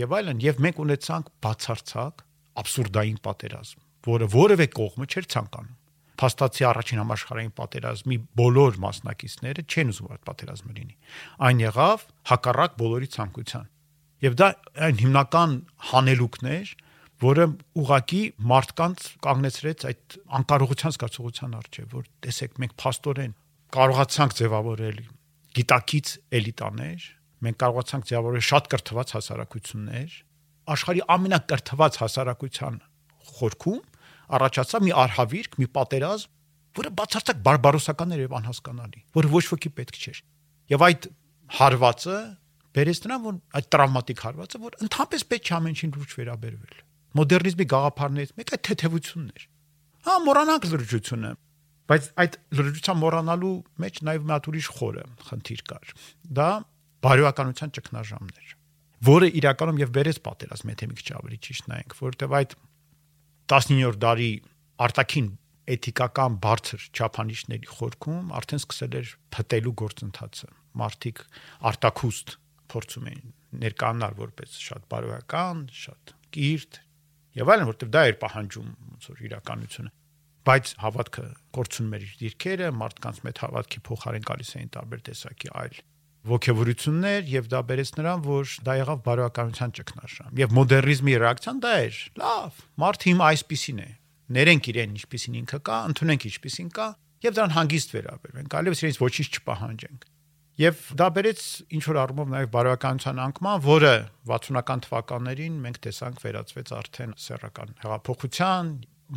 եւ 0.03 0.17
այլն, 0.19 0.43
եւ 0.43 0.63
մենք 0.67 0.81
ունեցանք 0.87 1.31
բացարձակ 1.47 2.25
абսուրդային 2.67 3.21
պատերազմ, 3.27 3.85
որը 4.11 4.29
որևէ 4.35 4.67
կողմը 4.77 5.07
չէր 5.07 5.31
ցանկանում 5.37 5.86
փաստացի 6.21 6.67
առաջին 6.71 7.01
համաշխարհային 7.03 7.55
պատերազմի 7.61 8.17
բոլոր 8.41 8.79
մասնակիցները 8.87 9.65
չեն 9.67 9.93
ուզում 9.93 10.11
այդ 10.17 10.23
պատերազմը 10.27 10.75
լինի։ 10.77 10.97
Այն 11.47 11.63
եղավ 11.67 12.05
հակառակ 12.31 12.77
բոլորի 12.81 13.09
ցանկության։ 13.17 13.67
Եվ 14.27 14.37
դա 14.41 14.49
այն 14.87 15.01
հիմնական 15.03 15.57
հանելուկներ, 15.93 16.71
որը 17.27 17.45
ուղակի 17.81 18.23
մարդկանց 18.53 19.05
կանգնեցրեց 19.25 19.85
այդ 19.91 20.17
անկարողության 20.37 20.95
զգացողության 20.97 21.55
առջև, 21.57 21.87
որ 21.97 22.09
տեսեք 22.27 22.59
մենք 22.61 22.75
փաստորեն 22.83 23.37
կարողացանք 23.77 24.37
ձևավորել 24.37 24.99
գիտակից 25.57 26.13
էլիտաներ, 26.37 27.07
մենք 27.47 27.59
կարողացանք 27.63 28.09
ձևավորել 28.11 28.45
շատ 28.47 28.69
կրթված 28.73 29.15
հասարակություններ, 29.17 30.17
աշխարհի 30.77 31.03
ամենակրթված 31.17 31.99
հասարակության 32.03 32.79
խորքում 33.37 33.81
առաջացավ 34.37 34.87
մի 34.87 34.93
արհավիրք, 35.07 35.57
մի 35.61 35.69
պատերազմ, 35.77 36.33
որը 36.77 36.91
բացարձակ 36.97 37.39
բարբարոսական 37.47 38.15
էր 38.17 38.23
եւ 38.27 38.35
անհասկանալի, 38.37 39.01
որը 39.17 39.31
ոչ 39.33 39.45
ոքի 39.53 39.71
պետք 39.77 40.01
չէր։ 40.03 40.19
Եվ 40.73 40.85
այդ 40.87 41.09
հարվածը 41.57 42.19
բերեց 42.77 43.01
նրան, 43.07 43.23
որ 43.27 43.37
այդ 43.57 43.69
տրավմատիկ 43.73 44.23
հարվածը, 44.27 44.61
որ 44.67 44.77
ընդհանրապես 44.87 45.27
պետք 45.31 45.47
չէ 45.47 45.55
ամենին 45.57 45.95
լուրջ 45.97 46.15
վերաբերվել։ 46.17 46.75
Մոդեռնիզմի 47.17 47.67
գաղափարներից 47.73 48.33
մեկը 48.37 48.59
թեթևությունն 48.67 49.31
էր։ 49.37 49.47
Հա, 50.07 50.17
մոռանանք 50.27 50.67
լրջությունը, 50.77 51.31
բայց 51.87 52.09
այդ 52.27 52.37
լրջության 52.59 53.01
մոռանալու 53.01 53.55
մեջ 53.87 54.01
նաև 54.07 54.27
մի 54.27 54.35
հատ 54.37 54.49
ուրիշ 54.51 54.69
խորը 54.77 55.05
խնդիր 55.27 55.63
կար։ 55.71 55.95
Դա 56.37 56.49
բարոյականության 57.07 57.73
ճգնաժամն 57.77 58.37
էր, 58.43 58.55
որը 59.07 59.29
իրականում 59.41 59.81
եւ 59.83 59.93
բերեց 59.97 60.21
պատերազմ, 60.27 60.73
եթե 60.75 60.89
մի 60.91 60.97
քիչ 61.01 61.09
ավելի 61.17 61.39
ճիշտ 61.47 61.71
նայենք, 61.73 61.97
որովհետեւ 62.01 62.37
այդ 62.37 62.57
19-րդ 63.47 64.01
դարի 64.03 64.31
արտաքին 64.87 65.29
էթիկական 65.77 66.39
բարձր 66.43 66.87
չափանիշների 66.95 67.69
խորքում 67.77 68.33
արդեն 68.39 68.63
սկսել 68.63 68.97
էր 69.01 69.13
փտելու 69.37 69.75
գործընթացը։ 69.83 70.49
Մարդիկ 70.83 71.23
արտակուստ 71.71 72.35
փորձում 72.73 73.07
էին 73.13 73.31
ներկանալ 73.67 74.17
որպես 74.21 74.59
շատ 74.67 74.89
բարոյական, 74.93 75.63
շատ 75.83 76.15
կիրթ 76.37 76.81
եւ 77.37 77.53
այլն, 77.55 77.71
որտեղ 77.71 77.93
դա 77.97 78.03
էր 78.11 78.19
պահանջում 78.27 78.71
ոնց 78.97 79.09
որ 79.13 79.23
իրականությունը 79.27 79.95
բայց 80.47 80.73
հավատքը 80.79 81.25
կորցնում 81.57 81.95
էր 81.97 82.03
իր 82.07 82.15
դիրքերը, 82.21 82.67
մարդկանց 82.81 83.17
մեծ 83.27 83.41
հավատքի 83.43 83.81
փոխարեն 83.89 84.27
գալիս 84.31 84.53
էին 84.61 84.71
տարբեր 84.77 85.01
տեսակի 85.09 85.51
այլ 85.63 85.81
ողջավորություններ 86.31 87.31
եւ 87.33 87.49
դա 87.53 87.61
բերեց 87.71 87.91
նրան, 87.97 88.25
որ 88.27 88.55
դա 88.67 88.75
եղավ 88.81 89.01
բարոյականության 89.07 89.75
ճգնաժամ։ 89.79 90.41
Եվ 90.43 90.55
մոդեռնիզմի 90.57 91.17
ռեակցիան 91.23 91.63
դա 91.63 91.73
էր։ 91.87 92.01
Լավ, 92.23 92.61
մարդը 92.83 93.09
հիմա 93.11 93.31
այսպեսին 93.37 93.81
է։ 93.87 93.89
Ներենք 94.37 94.69
իրեն 94.73 94.97
ինչպեսին 94.97 95.39
ինքը 95.43 95.61
կա, 95.67 95.79
ընդունենք 95.93 96.27
ինչպեսին 96.27 96.71
կա 96.77 96.87
եւ 97.27 97.37
դրան 97.37 97.55
հանգիստ 97.57 97.95
վերաբերվենք։ 97.97 98.57
Այլևս 98.61 98.83
իրենց 98.83 98.99
ոչինչ 99.07 99.29
չպահանջենք։ 99.37 100.07
Եվ 100.57 100.79
դա 100.97 101.07
բերեց 101.13 101.41
ինչ 101.77 101.83
որ 101.85 101.99
առումով 102.01 102.29
նաև 102.33 102.51
բարոյականության 102.55 103.19
անկման, 103.27 103.59
որը 103.67 103.91
60-ական 104.31 104.83
թվականներին 104.87 105.59
մենք 105.67 105.81
տեսանք 105.85 106.23
վերածվեց 106.25 106.73
արդեն 106.77 107.13
սեռական 107.27 107.75
հեղափոխության, 107.83 108.71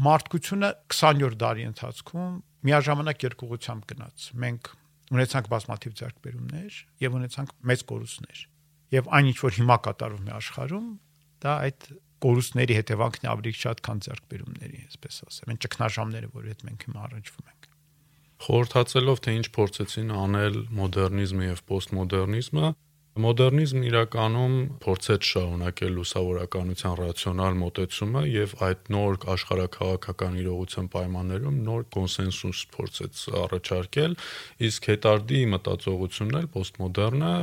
մարդկությունը 0.10 0.72
20-րդ 0.92 1.40
դարի 1.40 1.66
ընթացքում 1.70 2.34
միաժամանակ 2.70 3.26
երկուղությամբ 3.30 3.88
գնաց։ 3.94 4.28
Մենք 4.44 4.72
ունեցանք 5.10 5.50
բազմաթիվ 5.54 5.96
ձեռքբերումներ 6.00 6.80
եւ 7.04 7.18
ունեցանք 7.20 7.54
մեծ 7.70 7.84
կորուստներ։ 7.90 8.44
Եվ 8.90 9.10
այն 9.20 9.30
ինչ 9.30 9.38
որ 9.40 9.56
հիմա 9.60 9.78
կատարվում 9.86 10.30
է 10.30 10.34
աշխարհում, 10.40 10.88
դա 11.46 11.54
այդ 11.70 11.88
կորուստների 12.20 12.76
հետևանքն 12.80 13.26
է 13.26 13.30
ավելի 13.32 13.54
շատ, 13.60 13.82
քան 13.86 14.02
ձեռքբերումների, 14.06 14.80
այսպես 14.90 15.20
ասեմ, 15.30 15.52
այն 15.54 15.60
ճգնաժամերը, 15.66 16.30
որ 16.36 16.48
հետ 16.50 16.64
մենք 16.68 16.86
հիմա 16.90 17.04
առնչվում 17.10 17.50
ենք։ 17.50 17.68
Խորհրդացելով 18.40 19.22
թե 19.24 19.36
ինչ 19.40 19.48
փորձեցին 19.56 20.12
անել 20.20 20.58
մոդեռնիզմը 20.80 21.48
եւ 21.50 21.62
պոստմոդեռնիզմը, 21.70 22.68
Մոդեռնիզմն 23.20 23.86
իրականում 23.90 24.54
փորձեց 24.84 25.26
շարունակել 25.30 25.96
լուսավորականության 25.98 26.94
ռացիոնալ 27.00 27.58
մոտեցումը 27.60 28.22
եւ 28.32 28.54
այդ 28.68 28.92
նոր 28.96 29.18
աշխարհակաղակական 29.34 30.38
իրողության 30.44 30.90
պայմաններում 30.94 31.58
նոր 31.68 31.86
կոնսենսուս 31.96 32.62
փորձեց 32.76 33.24
առաջարկել, 33.44 34.18
իսկ 34.70 34.90
հետարդի 34.94 35.42
մտածողությունն 35.56 36.40
էլ 36.40 36.50
պոստմոդեռնը 36.56 37.34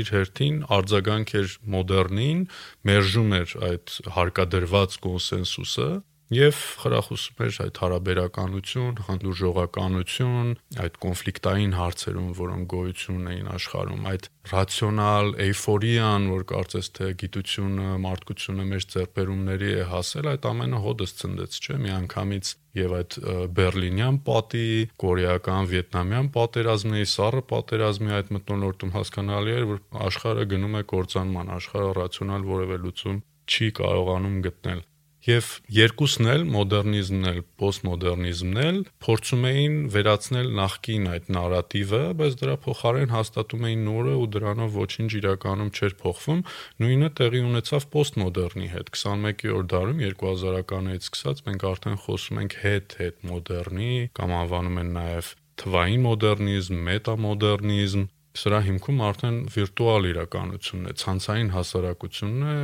իր 0.00 0.12
հերթին 0.16 0.60
արձագանք 0.78 1.34
էր 1.42 1.56
մոդեռնին, 1.76 2.44
մերժում 2.90 3.38
էր 3.40 3.56
այդ 3.70 3.96
հարկադրված 4.18 5.00
կոնսենսուսը 5.06 5.90
Եվ 6.34 6.56
խրախուսում 6.82 7.42
էր 7.44 7.56
այդ 7.62 7.76
հարաբերականություն, 7.78 8.96
հանդուրժողականություն, 9.06 10.48
այդ 10.82 10.96
կոնֆլիկտային 11.04 11.74
հարցերում, 11.78 12.32
որոնք 12.38 12.66
գոյություն 12.72 13.20
ունեին 13.20 13.50
աշխարհում, 13.54 14.08
այդ 14.10 14.26
ռացիոնալ 14.50 15.30
էйֆորիան, 15.44 16.26
որ 16.32 16.42
կարծես 16.50 16.90
թե 16.98 17.10
գիտությունը, 17.22 17.92
մարդկությունը 18.06 18.66
մեր 18.72 18.86
ձեռբերումների 18.96 19.70
է 19.76 19.86
հասել, 19.92 20.30
այդ 20.32 20.48
ամենը 20.50 20.82
հոդս 20.86 21.14
ցնդեց, 21.22 21.60
չէ՞, 21.62 21.78
միանգամից 21.86 22.52
եւ 22.76 22.96
այդ 22.98 23.18
բերլինյան 23.56 24.18
պատի, 24.26 24.66
կորեական, 25.06 25.70
վիետնամյան 25.70 26.32
պատերազմների, 26.34 27.08
սառը 27.14 27.44
պատերազմի 27.54 28.18
այդ 28.18 28.34
մտնոլորտում 28.34 28.94
հասկանալի 28.98 29.56
էր, 29.60 29.70
որ 29.70 29.80
աշխարհը 30.10 30.50
գնում 30.56 30.76
է 30.82 30.84
կործանման, 30.90 31.54
աշխարհը 31.60 31.96
ռացիոնալ 32.02 32.50
որևէ 32.50 32.82
լուծում 32.82 33.24
չի 33.46 33.72
կարողանում 33.78 34.38
գտնել 34.50 34.84
եւ 35.26 35.46
երկուսն 35.74 36.28
էլ 36.30 36.42
մոդեռնիզմն 36.54 37.28
էլ 37.30 37.38
պոստմոդեռնիզմն 37.60 38.60
էլ 38.62 38.76
փորձում 39.06 39.46
էին 39.50 39.78
վերացնել 39.96 40.50
նախկին 40.58 41.08
այդ 41.12 41.30
նարատիվը, 41.36 42.02
բայց 42.20 42.36
դրա 42.42 42.56
փոխարեն 42.66 43.14
հաստատում 43.16 43.66
էին 43.70 43.82
նորը 43.88 44.14
ու 44.22 44.28
դրանով 44.36 44.76
ոչինչ 44.80 45.10
իրականում 45.20 45.72
չէր 45.76 45.96
փոխվում։ 46.02 46.44
Նույնը 46.86 47.10
տեղի 47.20 47.42
ունեցավ 47.46 47.88
պոստմոդեռնի 47.96 48.70
հետ 48.76 48.92
21-րդ 48.96 49.72
դարում 49.74 50.04
2000-ականներից 50.06 51.10
սկսած 51.10 51.42
մենք 51.50 51.66
արդեն 51.72 51.98
խոսում 52.06 52.40
ենք 52.46 52.60
հետ 52.66 52.96
հետ 53.02 53.26
մոդեռնի 53.32 53.90
կամ 54.20 54.38
անվանում 54.46 54.80
են 54.86 54.94
նաեւ 55.00 55.34
թվային 55.56 56.02
մոդեռնիզմ, 56.04 56.80
մետամոդեռնիզմ 56.86 58.02
Սրա 58.36 58.58
հիմքում 58.66 59.00
արդեն 59.06 59.38
վիրտուալ 59.54 60.08
իրականությունն 60.10 60.90
է, 60.90 60.94
ցանցային 61.02 61.50
հասարակությունն 61.56 62.44
է, 62.46 62.56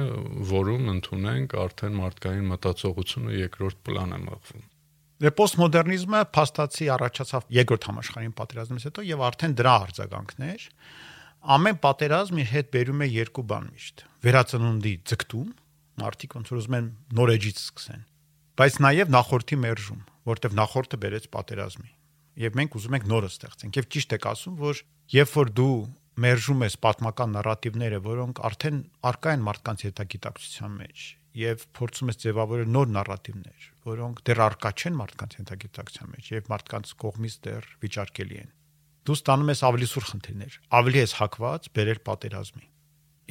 որում 0.53 0.91
ընդունենք 0.93 1.57
արդեն 1.63 1.97
մարդկային 2.03 2.51
մտածողությունը 2.53 3.37
երկրորդ 3.39 3.81
պլան 3.89 4.13
է 4.13 4.21
մղվում։ 4.27 4.69
Դե 5.23 5.33
պոստմոդեռնիզմը 5.39 6.21
փաստացի 6.37 6.87
առաջացավ 6.93 7.51
երկրորդ 7.57 7.89
համաշխարհային 7.89 8.37
պատերազմից 8.43 8.87
հետո 8.91 9.05
եւ 9.07 9.27
արդեն 9.33 9.57
դրա 9.63 9.75
արձագանքներ 9.87 10.69
ամեն 11.53 11.79
պատերազմ 11.83 12.41
իր 12.43 12.49
հետ 12.53 12.73
բերում 12.75 13.03
է 13.03 13.09
երկու 13.13 13.45
բան 13.53 13.69
միշտ. 13.73 14.07
Վերածնունդի 14.23 14.95
ձգտում 15.13 15.51
մարդիկ 16.03 16.37
ոնց 16.39 16.53
որ 16.53 16.63
ուզում 16.63 16.77
են 16.79 16.89
նոր 17.19 17.33
էջից 17.37 17.63
սկսեն 17.63 18.03
բայց 18.59 18.79
նաեւ 18.85 19.13
նախորդի 19.13 19.57
մերժում 19.63 20.01
որտեվ 20.29 20.57
նախորդը 20.59 20.99
բերեց 21.03 21.29
պատերազմի 21.33 21.91
եւ 22.43 22.59
մենք 22.59 22.77
ուզում 22.79 22.97
ենք 22.99 23.07
նորը 23.13 23.31
ստեղծենք 23.33 23.79
եւ 23.81 23.89
ճիշտ 23.95 24.15
եք 24.17 24.27
ասում 24.33 24.59
որ 24.61 24.83
երբ 25.13 25.33
որ 25.37 25.51
դու 25.59 25.73
մերժում 26.23 26.63
ես 26.65 26.75
պատմական 26.85 27.35
նարատիվները 27.37 27.99
որոնք 28.05 28.39
արդեն 28.49 28.79
արկա 29.11 29.33
են 29.37 29.43
մարդկանց 29.49 29.85
հետագիտակցության 29.87 30.73
մեջ 30.83 31.05
եւ 31.43 31.65
փորձում 31.77 32.13
ես 32.13 32.19
ձևավորել 32.23 32.71
նոր 32.73 32.91
նարատիվներ 32.97 33.67
որոնք 33.89 34.23
դեռ 34.29 34.41
արկա 34.47 34.73
չեն 34.73 34.97
մարդկանց 35.01 35.37
հետագիտակցության 35.41 36.11
մեջ 36.13 36.31
եւ 36.33 36.51
մարդկանց 36.53 36.93
կողմից 37.03 37.37
դեռ 37.47 37.69
վիճարկելի 37.85 38.41
են 38.43 38.51
դու 39.03 39.17
ստանում 39.19 39.53
ես 39.53 39.63
ավելի 39.69 39.89
սուր 39.93 40.07
խնդիրներ 40.13 40.59
ավելի 40.81 41.01
ես 41.03 41.15
հակված 41.21 41.71
բերել 41.77 42.01
պատերազմի 42.09 42.67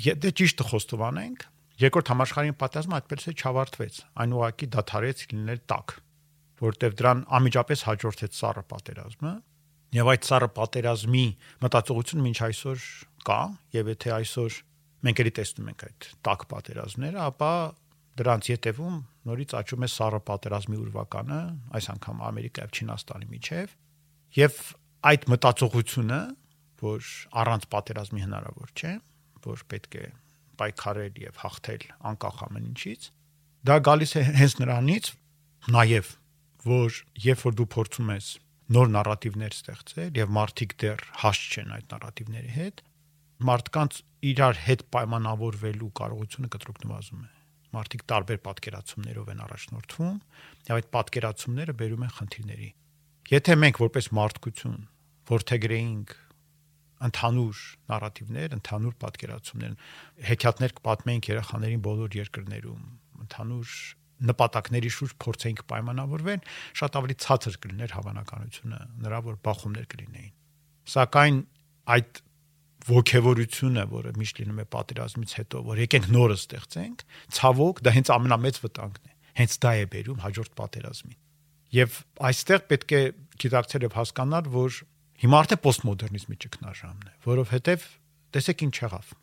եթե 0.06 0.32
ճիշտը 0.42 0.68
խոստովանենք 0.72 1.46
երկրորդ 1.82 2.12
համաշխարհային 2.12 2.58
պատերազմը 2.62 2.98
այդպես 3.02 3.30
է 3.32 3.36
չավարտվեց 3.42 4.02
այն 4.22 4.36
ուղակի 4.42 4.68
դադարեց 4.76 5.24
լինել 5.32 5.62
տակ 5.72 5.96
որտեվ 6.62 6.98
դրան 7.02 7.22
անմիջապես 7.38 7.86
հաջորդեց 7.90 8.42
սառը 8.42 8.64
պատերազմը 8.72 9.32
եւ 9.92 10.10
այդ 10.12 10.28
սառը 10.28 10.50
պատերազմի 10.56 11.24
մտածողությունը 11.62 12.26
մինչ 12.26 12.40
այսօր 12.48 12.84
կա 13.28 13.40
եւ 13.76 13.90
եթե 13.92 14.14
այսօր 14.18 14.60
մենք 15.02 15.22
էլի 15.22 15.32
տեսնում 15.38 15.72
ենք 15.72 15.84
այդ 15.88 16.08
տակ 16.28 16.46
պատերազմները, 16.52 17.20
ապա 17.32 17.52
դրանց 18.22 18.50
յետևում 18.52 18.98
նորից 19.32 19.56
աճում 19.62 19.86
է 19.86 19.90
սառը 19.92 20.20
պատերազմի 20.28 20.78
ուրվականը, 20.82 21.40
այս 21.78 21.88
անգամ 21.96 22.22
Ամերիկայով 22.28 22.76
Չինաստանի 22.82 23.28
միջև 23.32 23.76
եւ 24.38 24.60
այդ 25.12 25.28
մտածողությունը, 25.32 26.20
որ 26.82 27.10
առանց 27.42 27.68
պատերազմի 27.72 28.24
հնարավոր 28.26 28.74
չէ, 28.78 28.94
որ 29.46 29.64
պետք 29.72 29.98
է 30.02 30.06
պայքարել 30.62 31.20
եւ 31.22 31.42
հաղթել 31.42 31.86
անկախ 32.12 32.42
ամեն 32.48 32.68
ինչից, 32.72 33.08
դա 33.72 33.76
գալիս 33.88 34.12
է 34.22 34.24
հենց 34.42 34.56
նրանից, 34.62 35.12
նաեւ 35.76 36.12
որ 36.62 37.00
երբ 37.26 37.46
որ 37.48 37.58
դու 37.58 37.70
փորձում 37.76 38.12
ես 38.12 38.28
նոր 38.72 38.90
նարատիվներ 38.92 39.56
ստեղծել 39.58 40.18
եւ 40.22 40.34
մարդիկ 40.38 40.74
դեռ 40.82 41.02
հաստ 41.22 41.56
չեն 41.56 41.72
այդ 41.76 41.86
նարատիվների 41.92 42.52
հետ, 42.56 42.82
մարդկանց 43.52 43.98
իրար 44.32 44.60
հետ 44.66 44.84
պայմանավորվելու 44.96 45.92
կարողությունը 46.00 46.52
կտրուկ 46.56 46.82
նվազում 46.86 47.22
է։ 47.26 47.32
Մարդիկ 47.72 48.06
տարբեր 48.12 48.40
պատկերացումներով 48.48 49.32
են 49.32 49.44
առաջնորդվում 49.48 50.18
եւ 50.72 50.78
այդ 50.78 50.90
պատկերացումները 50.96 51.76
բերում 51.82 52.06
են 52.06 52.14
խնդիրների։ 52.22 52.70
Եթե 53.32 53.56
մենք 53.62 53.82
որպես 53.82 54.10
մարդկություն 54.22 54.80
որթեգրեինք 55.32 56.16
ընդհանուր 57.02 57.62
նարատիվներ, 57.92 58.56
ընդհանուր 58.58 58.96
պատկերացումներ, 59.02 59.76
հեքիաթներ 60.32 60.74
կպատմեինք 60.82 61.30
երեխաներին 61.32 61.84
բոլոր 61.88 62.18
երկրներում, 62.22 62.84
ընդհանուր 63.26 63.72
նպատակների 64.30 64.92
շուրջ 64.96 65.14
փորձենք 65.24 65.64
պայմանավորվել, 65.72 66.44
շատ 66.82 66.98
ավելի 67.02 67.16
ցածր 67.26 67.56
կլիներ 67.64 67.96
հավանականությունը 67.98 68.82
նրա 69.06 69.20
որ 69.28 69.40
բախումներ 69.48 69.88
կլինեին։ 69.92 70.34
Սակայն 70.92 71.40
այդ 71.96 72.22
ողքեվորությունը, 72.92 73.84
որը 73.92 74.14
միշտ 74.18 74.40
լինում 74.42 74.62
է 74.62 74.66
պատերազմից 74.74 75.34
հետո, 75.38 75.60
որ 75.70 75.82
եկենք 75.86 76.08
նորը 76.16 76.38
ստեղծենք, 76.42 77.04
ցավոք 77.38 77.82
դա 77.86 77.94
հենց 77.98 78.12
ամենամեծ 78.16 78.60
վտանգն 78.62 79.12
է։ 79.12 79.14
Հենց 79.42 79.58
դա 79.62 79.72
է 79.82 79.84
բերում 79.92 80.24
հաջորդ 80.26 80.56
պատերազմին։ 80.62 81.20
Եվ 81.72 82.00
այստեղ 82.32 82.64
պետք 82.72 82.92
է 82.92 83.02
գիտակցել 83.42 83.86
եւ 83.86 83.94
հասկանալ, 84.02 84.50
որ 84.52 84.80
հիմա 85.22 85.42
արդեն 85.42 85.62
պոստմոդեռնիզմի 85.62 86.38
ճգնաժամն 86.42 87.06
է, 87.06 87.14
որովհետեւ 87.30 87.86
տեսեք 88.36 88.64
ինչ 88.66 88.76
եղավ։ 88.82 89.14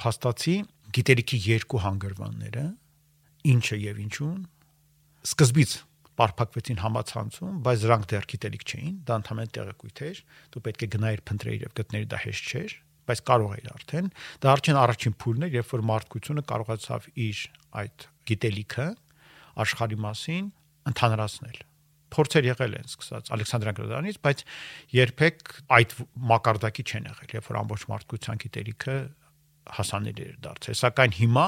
Փաստացի 0.00 0.56
գիտելիքի 0.96 1.38
երկու 1.46 1.82
հանգրվանները 1.82 2.64
ինչը 3.52 3.78
եւ 3.82 4.00
ինչուն 4.06 4.40
սկզբից 5.26 5.76
բարփակվեցին 6.16 6.80
համացանցում, 6.80 7.56
բայց 7.66 7.82
դրանք 7.84 8.06
դեռ 8.12 8.26
գիտելիք 8.32 8.64
չէին, 8.66 8.94
դա 9.06 9.16
ընդհանրեն 9.20 9.50
տեղեկույթ 9.56 10.02
էր, 10.06 10.20
դու 10.54 10.62
պետք 10.66 10.84
է 10.86 10.88
գնայիր 10.96 11.22
փնտրեիր 11.28 11.64
եւ 11.66 11.74
գտնեիր 11.76 12.06
դա 12.12 12.20
հեշտ 12.24 12.50
չէր, 12.56 12.74
բայց 13.06 13.22
կարող 13.30 13.52
էր 13.56 13.68
արդեն։ 13.76 14.10
Դա 14.42 14.52
արդեն 14.56 14.80
առաջին 14.86 15.16
փուլն 15.22 15.46
էր, 15.46 15.56
երբ 15.60 15.72
որ 15.76 15.84
մարդկությունը 15.92 16.44
կարողացավ 16.56 17.08
իր 17.26 17.42
այդ 17.84 18.06
գիտելիքը 18.32 18.88
աշխարհի 19.66 19.98
մասին 20.06 20.48
ընդհանրացնել 20.90 21.60
փորձեր 22.16 22.46
եղել 22.46 22.74
են 22.78 22.86
սկսած 22.86 23.30
Ալեքսանդրյան 23.34 23.76
գրադարանից, 23.76 24.18
բայց 24.26 24.42
երբեք 24.94 25.54
այդ 25.76 25.94
մակարդակի 26.30 26.84
չեն 26.86 27.08
եղել, 27.10 27.32
երբ 27.36 27.48
որ 27.50 27.58
ամբողջ 27.60 27.86
մարդկության 27.92 28.42
գիտելիքը 28.44 28.96
հասանելի 29.76 30.26
էր 30.26 30.36
դարձել։ 30.46 30.78
Սակայն 30.80 31.16
հիմա 31.16 31.46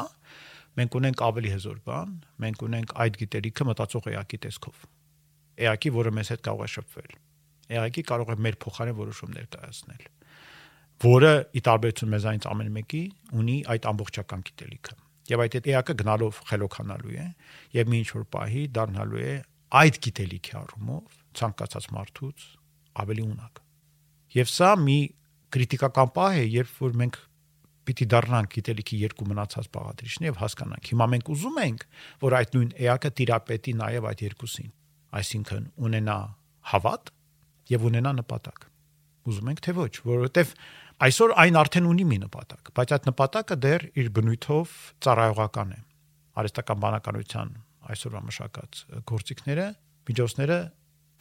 մենք 0.79 0.97
ունենք 0.99 1.23
ավելի 1.29 1.51
հզոր 1.55 1.79
բան, 1.89 2.13
մենք 2.45 2.63
ունենք 2.69 2.95
այդ 3.05 3.19
գիտելիքը 3.23 3.67
մտածող 3.69 4.09
էակի 4.13 4.39
տեսքով։ 4.45 4.85
Էակի, 5.59 5.93
որը 5.99 6.13
մեզ 6.19 6.31
հետ 6.35 6.43
կարող 6.49 6.65
է 6.65 6.71
շփվել։ 6.75 7.17
Էակի 7.79 8.03
կարող 8.09 8.33
է 8.33 8.37
մեր 8.47 8.59
փոխարեն 8.63 8.99
որոշումներ 8.99 9.49
կայացնել, 9.55 10.05
որը 11.09 11.33
ի 11.59 11.63
տարբերություն 11.69 12.13
մեզանից 12.15 12.47
ամեն 12.49 12.71
մեկի 12.79 13.03
ունի 13.39 13.57
այդ 13.75 13.89
ամբողջական 13.93 14.45
գիտելիքը։ 14.49 14.95
Եվ 15.29 15.43
այդ 15.45 15.57
էակը 15.69 15.95
գնալով 16.01 16.39
խելոքանալու 16.49 17.17
է 17.19 17.27
եւ 17.77 17.91
մի 17.93 17.99
ինչ 18.03 18.09
որ 18.17 18.25
պահի 18.33 18.63
դառնալու 18.79 19.21
է 19.21 19.35
այդ 19.79 19.99
գիտելիքի 20.07 20.55
առումով 20.59 21.19
ցանկացած 21.39 21.89
մարդուց 21.99 22.47
ավելի 23.05 23.25
ունակ։ 23.29 23.61
Եվ 24.39 24.49
սա 24.53 24.71
մի 24.81 24.99
քրիտիկական 25.53 26.13
պահ 26.17 26.39
է, 26.39 26.45
երբ 26.55 26.73
որ 26.81 26.97
մենք 27.03 27.19
պիտի 27.89 28.07
դառնանք 28.13 28.55
գիտելիքի 28.55 28.99
երկու 29.03 29.27
մնացած 29.29 29.69
բաղադրիչն 29.75 30.27
եւ 30.29 30.41
հասկանանք։ 30.43 30.89
Հիմա 30.93 31.07
մենք 31.13 31.31
ուզում 31.33 31.61
ենք, 31.63 31.85
որ 32.25 32.37
այդ 32.39 32.57
նույն 32.59 32.73
էակը 32.85 33.11
տիրապետի 33.19 33.75
նաեւ 33.79 34.09
այդ 34.09 34.25
երկուսին, 34.29 34.71
այսինքն 35.19 35.65
ունենա 35.89 36.19
հավատ 36.73 37.13
եւ 37.73 37.87
ունենա 37.89 38.13
նպատակ։ 38.19 38.69
Ուզում 39.29 39.51
ենք 39.53 39.63
թե 39.65 39.75
ոչ, 39.79 39.93
որովհետեւ 40.09 40.53
այսօր 41.09 41.35
այն 41.43 41.59
արդեն 41.63 41.89
ունի 41.89 42.05
մի 42.09 42.19
նպատակ, 42.29 42.71
բայց 42.79 42.95
այդ 42.97 43.09
նպատակը 43.09 43.57
դեռ 43.65 43.85
իր 44.03 44.09
բնույթով 44.19 44.77
ծառայողական 45.05 45.75
է։ 45.77 45.81
Արհեստական 46.39 46.81
բանականության 46.85 47.53
այսօրվա 47.89 48.23
մշակած 48.29 48.81
գործիքները, 49.09 49.67
միջոցները 50.09 50.59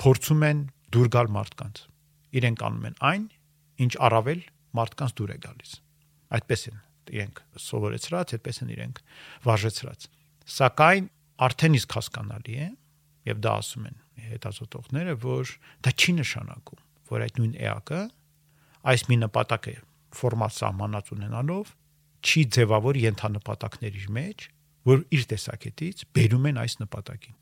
փորձում 0.03 0.47
են 0.51 0.63
դուր 0.97 1.11
գալ 1.17 1.33
մարդկանց։ 1.37 1.83
Իրենք 2.37 2.63
անում 2.67 2.87
են 2.91 2.97
այն, 3.11 3.27
ինչ 3.87 3.93
առավել 4.07 4.47
մարդկանց 4.77 5.19
դուր 5.19 5.35
է 5.35 5.37
գալիս 5.47 5.75
այդպես 6.33 6.65
են 6.71 6.81
իրենք 7.07 7.41
սովորեցրած, 7.67 8.33
այդպես 8.37 8.59
են 8.63 8.73
իրենք 8.75 9.01
վարժեցրած։ 9.47 10.07
Սակայն 10.57 11.07
արդեն 11.47 11.77
իսկ 11.77 11.95
հասկանալի 11.97 12.57
է, 12.57 12.67
եւ 13.27 13.41
դա 13.43 13.53
ասում 13.61 13.87
են 13.87 13.97
հետազոտողները, 14.27 15.15
որ 15.23 15.51
դա 15.85 15.93
չի 15.97 16.13
նշանակում, 16.17 16.83
որ 17.11 17.25
այդ 17.27 17.39
նույն 17.41 17.57
էակը 17.67 18.01
այս 18.87 19.03
մի 19.07 19.17
նպատակ 19.23 19.67
է 19.71 19.75
ֆորմատ 20.17 20.55
սահմանած 20.57 21.11
ունենալով 21.17 21.73
չի 22.27 22.43
ձևավոր 22.57 22.99
ենթանպատակների 23.03 24.07
մեջ, 24.17 24.47
որ 24.87 25.03
իր 25.17 25.27
տեսակետից 25.31 26.05
բերում 26.17 26.47
են 26.51 26.59
այս 26.63 26.77
նպատակին։ 26.81 27.35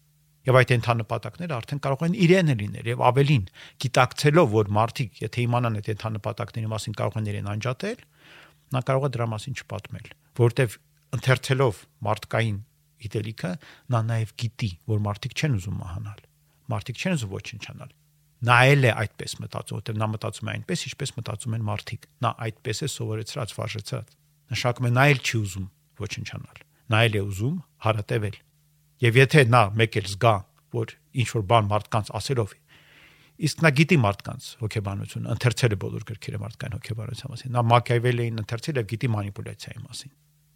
Եվ 0.45 0.58
այդ 0.60 0.71
ենթանպատակները 0.76 1.56
արդեն 1.56 1.82
կարող 1.86 2.04
են 2.06 2.15
իրեն 2.26 2.52
լինել 2.60 2.89
եւ 2.91 3.04
ավելին, 3.06 3.45
գիտակցելով, 3.82 4.50
որ 4.56 4.67
մարդիկ, 4.78 5.15
եթե 5.24 5.45
իմանան 5.45 5.80
այդ 5.80 5.88
ենթանպատակների 5.89 6.69
մասին 6.74 6.98
կարող 7.00 7.17
են 7.21 7.30
իրեն 7.32 7.50
անջատել, 7.56 8.04
նա 8.73 8.82
կարող 8.86 9.06
է 9.06 9.12
դրա 9.15 9.28
մասին 9.36 9.60
չպատմել, 9.62 10.08
որովհետև 10.39 10.78
ընթերցելով 11.15 11.82
մարդկային 12.06 12.58
գիտելիքը 13.06 13.51
նա 13.93 14.01
նաև 14.10 14.34
գիտի, 14.41 14.69
որ 14.89 15.04
մարդիկ 15.06 15.36
չեն 15.36 15.56
ուզում 15.60 15.78
մահանալ։ 15.82 16.19
Մարդիկ 16.73 17.01
չեն 17.01 17.15
ուզում 17.15 17.34
ոչնչանալ։ 17.36 17.93
Նա 18.45 18.58
էլ 18.71 18.86
է 18.86 18.91
այդպես 19.06 19.36
մտածում, 19.41 19.78
որտեղ 19.80 19.99
նա 20.01 20.08
մտածում 20.12 20.49
է 20.49 20.54
այնպես, 20.56 20.82
ինչպես 20.89 21.13
մտածում 21.15 21.56
են 21.56 21.63
մարդիկ։ 21.65 22.08
Նա 22.25 22.32
այդպես 22.45 22.82
է 22.86 22.89
սովորեցրած, 22.95 23.54
վարժեցած։ 23.56 24.15
Նշանակում 24.56 24.86
է 24.86 24.91
նա 24.95 25.06
էլ 25.13 25.21
չի 25.25 25.38
ուզում 25.45 25.67
ոչնչանալ։ 26.06 26.60
Նա 26.86 26.99
էլ 27.06 27.15
է 27.15 27.21
ուզում 27.25 27.56
հարատևել։ 27.86 28.38
Եվ 29.06 29.19
եթե 29.21 29.45
նա 29.56 29.62
մեկ 29.80 29.97
էլ 30.01 30.10
զգա, 30.15 30.36
որ 30.75 30.93
ինչ 31.15 31.30
որ 31.36 31.45
բան 31.49 31.69
մարդկանց 31.71 32.12
ասելով 32.19 32.54
Իսկ 33.36 33.63
նա 33.65 33.71
գիտի 33.76 33.95
մարդկանց 34.00 34.45
հոգեբանությունը, 34.62 35.32
ընթերցել 35.36 35.74
է 35.76 35.78
բոլոր 35.84 36.04
գրքերը 36.08 36.39
մարդկային 36.39 36.76
հոգեբանության 36.76 37.32
մասին։ 37.36 37.52
Նա 37.56 37.63
Մակիավելիին 37.71 38.41
ընթերցել 38.45 38.80
եւ 38.80 38.86
գիտի 38.91 39.10
մանիպուլյացիայի 39.15 39.82
մասին։ 39.86 40.13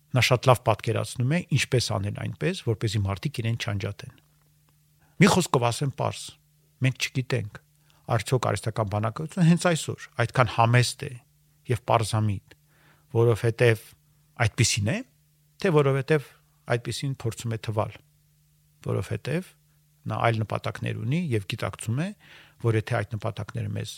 Նա 0.10 0.24
շատ 0.30 0.48
լավ 0.50 0.62
պատկերացնում 0.70 1.34
է 1.36 1.40
ինչպես 1.60 1.90
անել 2.00 2.22
այնպես, 2.24 2.62
որպեսզի 2.70 3.02
մարդիկ 3.04 3.40
իրեն 3.44 3.58
չանջատեն։ 3.60 4.14
Մի 5.20 5.28
խոսքով 5.36 5.66
ասեմ 5.70 5.92
པարս, 6.00 6.24
մենք 6.80 7.06
չգիտենք 7.10 7.60
արդյոք 8.10 8.48
արհեստական 8.50 8.90
բանակցությունը 8.96 9.48
հենց 9.50 9.66
այսօր 9.70 10.08
այդքան 10.24 10.52
համեստ 10.56 11.04
է 11.06 11.12
եւ 11.70 11.82
parsamit, 11.90 12.56
որովհետեւ 13.20 13.84
այդպեսին 14.40 14.90
է, 14.90 14.98
թե 15.60 15.72
որովհետեւ 15.76 16.30
այդպեսին 16.74 17.14
փորձում 17.20 17.54
է 17.54 17.60
թվալ, 17.70 17.94
որովհետեւ 18.90 19.52
նա 20.10 20.20
այլ 20.26 20.40
նպատակներ 20.46 21.00
ունի 21.04 21.20
եւ 21.36 21.46
գիտակցում 21.54 22.00
է, 22.00 22.10
որ 22.64 22.80
եթե 22.80 22.96
այդ 23.00 23.16
նպատակները 23.16 23.72
մեզ 23.80 23.94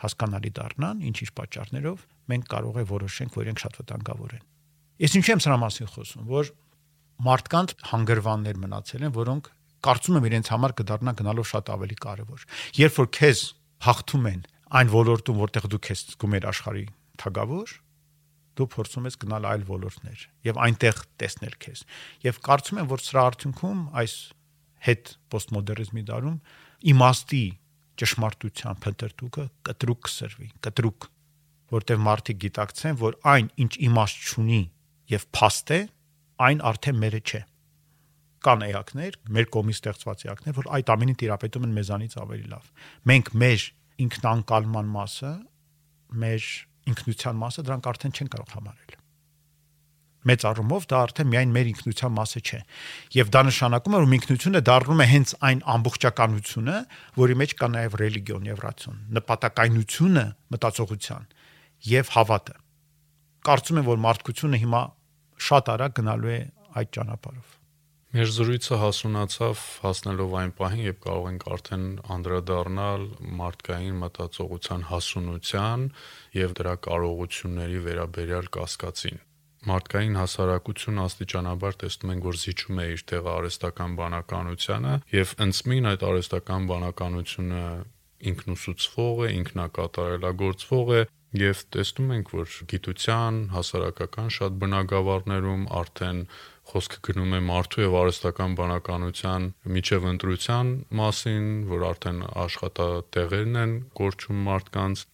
հասկանալի 0.00 0.50
դառնան, 0.56 1.00
ինչ-ինչ 1.10 1.30
պատճառներով, 1.40 2.04
մենք 2.30 2.46
կարող 2.50 2.78
է 2.80 2.84
որոշենք, 2.90 3.36
որ 3.36 3.46
իրենք 3.46 3.60
շատ 3.60 3.78
վտանգավոր 3.80 4.34
են։ 4.38 4.44
Ես 5.00 5.16
ինչու 5.20 5.32
եմ 5.34 5.42
սրա 5.44 5.56
մասին 5.60 5.90
խոսում, 5.90 6.24
որ 6.30 6.50
մարդկանց 7.20 7.74
հանգրվաններ 7.90 8.60
մնացել 8.64 9.04
են, 9.04 9.14
որոնք 9.16 9.50
կարծում 9.84 10.16
եմ 10.20 10.26
իրենց 10.30 10.50
համար 10.54 10.74
կդառնա 10.80 11.12
գնալով 11.20 11.46
շատ 11.50 11.70
ավելի 11.74 11.96
կարևոր։ 12.04 12.42
Երբ 12.80 12.96
որ 13.00 13.08
քեզ 13.16 13.44
հաղթում 13.80 14.26
են 14.30 14.42
այն 14.80 14.90
ոլորտում, 14.92 15.40
որտեղ 15.40 15.68
դու 15.72 15.80
քեզ 15.88 16.02
զգում 16.10 16.36
ես 16.36 16.46
աշխարհի 16.50 16.84
թագավոր, 17.20 17.72
դու 18.60 18.66
փորձում 18.74 19.08
ես 19.08 19.16
գնալ 19.24 19.46
այլ 19.50 19.64
ոլորտներ 19.70 20.24
եւ 20.46 20.60
այնտեղ 20.66 21.00
տեսնել 21.20 21.54
քեզ։ 21.64 21.82
Եվ 22.26 22.40
կարծում 22.44 22.80
եմ, 22.80 22.88
որ 22.90 23.04
սրա 23.06 23.24
արդյունքում 23.30 23.80
այս 24.00 24.14
հետ 24.84 25.12
պոստմոդեռնիզմի 25.32 26.04
դարում 26.10 26.36
իմաստի 26.92 27.44
ճշմարտության 28.00 28.80
փնտրտուկը 28.84 29.44
կտրուկ 29.68 30.02
կսրվի, 30.08 30.48
կտրուկ, 30.66 31.06
որտեղ 31.74 32.02
մարդիկ 32.06 32.40
գիտակցեն, 32.44 32.98
որ 33.00 33.16
այն, 33.34 33.50
ինչ 33.64 33.72
իմաստ 33.90 34.28
չունի 34.30 34.62
եւ 35.10 35.26
փաստ 35.36 35.72
է, 35.76 35.80
այն 36.50 36.62
արդեն 36.70 37.00
մերը 37.04 37.20
չէ 37.20 37.42
կան 38.40 38.64
էակներ, 38.70 39.18
մեր 39.36 39.48
կողմից 39.52 39.78
ստեղծված 39.80 40.22
էակներ, 40.30 40.54
որ 40.56 40.68
այդ 40.78 40.92
ամենին 40.94 41.18
տիրապետում 41.20 41.66
են 41.66 41.74
մեզանից 41.76 42.16
ավելի 42.22 42.46
լավ։ 42.54 42.70
Մենք 43.10 43.30
մեր 43.42 43.66
ինքնանկալման 44.06 44.88
մասը, 44.96 45.32
մեր 46.24 46.48
ինքնության 46.94 47.40
մասը 47.44 47.66
դրանք 47.68 47.90
արդեն 47.92 48.16
չեն 48.16 48.32
կարող 48.36 48.56
համարել։ 48.56 48.99
Մեծ 50.28 50.44
առումով 50.50 50.86
դա 50.90 50.98
արդեն 51.00 51.28
միայն 51.32 51.52
մեր 51.54 51.68
ինքնության 51.70 52.12
մասը 52.16 52.40
չէ։ 52.44 52.58
Եվ 53.16 53.30
դա 53.32 53.40
նշանակում 53.48 53.94
է, 53.96 54.00
որ 54.00 54.16
ինքնությունը 54.20 54.60
դառնում 54.68 55.00
է 55.00 55.06
հենց 55.10 55.32
այն 55.48 55.62
ամբողջականությունը, 55.74 56.74
որի 57.20 57.36
մեջ 57.40 57.54
կա 57.60 57.68
նաև 57.76 57.96
ռելիգիոն 58.00 58.50
եւ 58.50 58.60
ռացիոն, 58.64 58.98
նպատակայնությունը 59.16 60.26
մտածողության 60.52 61.30
եւ 61.90 62.12
հավատը։ 62.20 62.58
Կարծում 63.48 63.80
եմ, 63.80 63.88
որ 63.88 64.04
մարդկությունը 64.04 64.60
հիմա 64.60 64.82
շատ 65.40 65.72
արագ 65.72 65.96
գնալու 66.00 66.34
է 66.36 66.40
այդ 66.76 66.92
ճանապարհով։ 67.00 67.56
Մեր 68.10 68.30
զրույցը 68.34 68.76
հասունացավ 68.82 69.60
հասնելով 69.84 70.32
այն 70.40 70.52
պահին, 70.58 70.80
երբ 70.82 70.96
կարող 71.04 71.26
ենք 71.30 71.44
արդեն 71.54 71.84
անդրադառնալ 72.16 73.04
մարդկային 73.38 74.00
մտածողության 74.02 74.86
հասունության 74.90 75.88
եւ 76.40 76.56
դրա 76.58 76.74
կարողությունների 76.90 77.82
վերաբերյալ 77.86 78.50
կասկածին։ 78.58 79.22
Մարդկային 79.68 80.18
հասարակությունը 80.20 81.02
աստիճանաբար 81.04 81.78
տեսնում 81.84 82.12
ենք, 82.14 82.26
որ 82.30 82.36
զիջում 82.40 82.80
է 82.80 82.84
իր 82.94 83.02
տեղը 83.10 83.30
արհեստական 83.36 83.96
բանականությանը 84.00 84.94
եւ 85.14 85.34
ընծմին 85.46 85.88
այդ 85.90 86.04
արհեստական 86.10 86.68
բանականությունը 86.70 87.64
ինքնուսուցվող 88.30 89.24
է, 89.26 89.28
ինքնակատարելագործվող 89.40 90.94
է 90.96 91.02
Եվ 91.38 91.60
տեսնում 91.70 92.08
ենք, 92.10 92.30
որ 92.34 92.54
գիտության, 92.70 93.36
հասարակական 93.54 94.30
շատ 94.34 94.54
բնագավառներում 94.62 95.60
արդեն 95.80 96.22
խոսքը 96.70 96.98
գնում 97.06 97.36
է 97.38 97.40
մարդու 97.46 97.84
եւ 97.84 97.94
արհեստական 98.00 98.56
բանականության 98.58 99.46
միջև 99.76 100.08
ընտրության 100.10 100.72
մասին, 101.00 101.46
որ 101.70 101.84
արդեն 101.90 102.18
աշխատատեղերն 102.46 103.60
են 103.62 103.76
կորչում 104.00 104.42
մարդկանց։ 104.50 105.04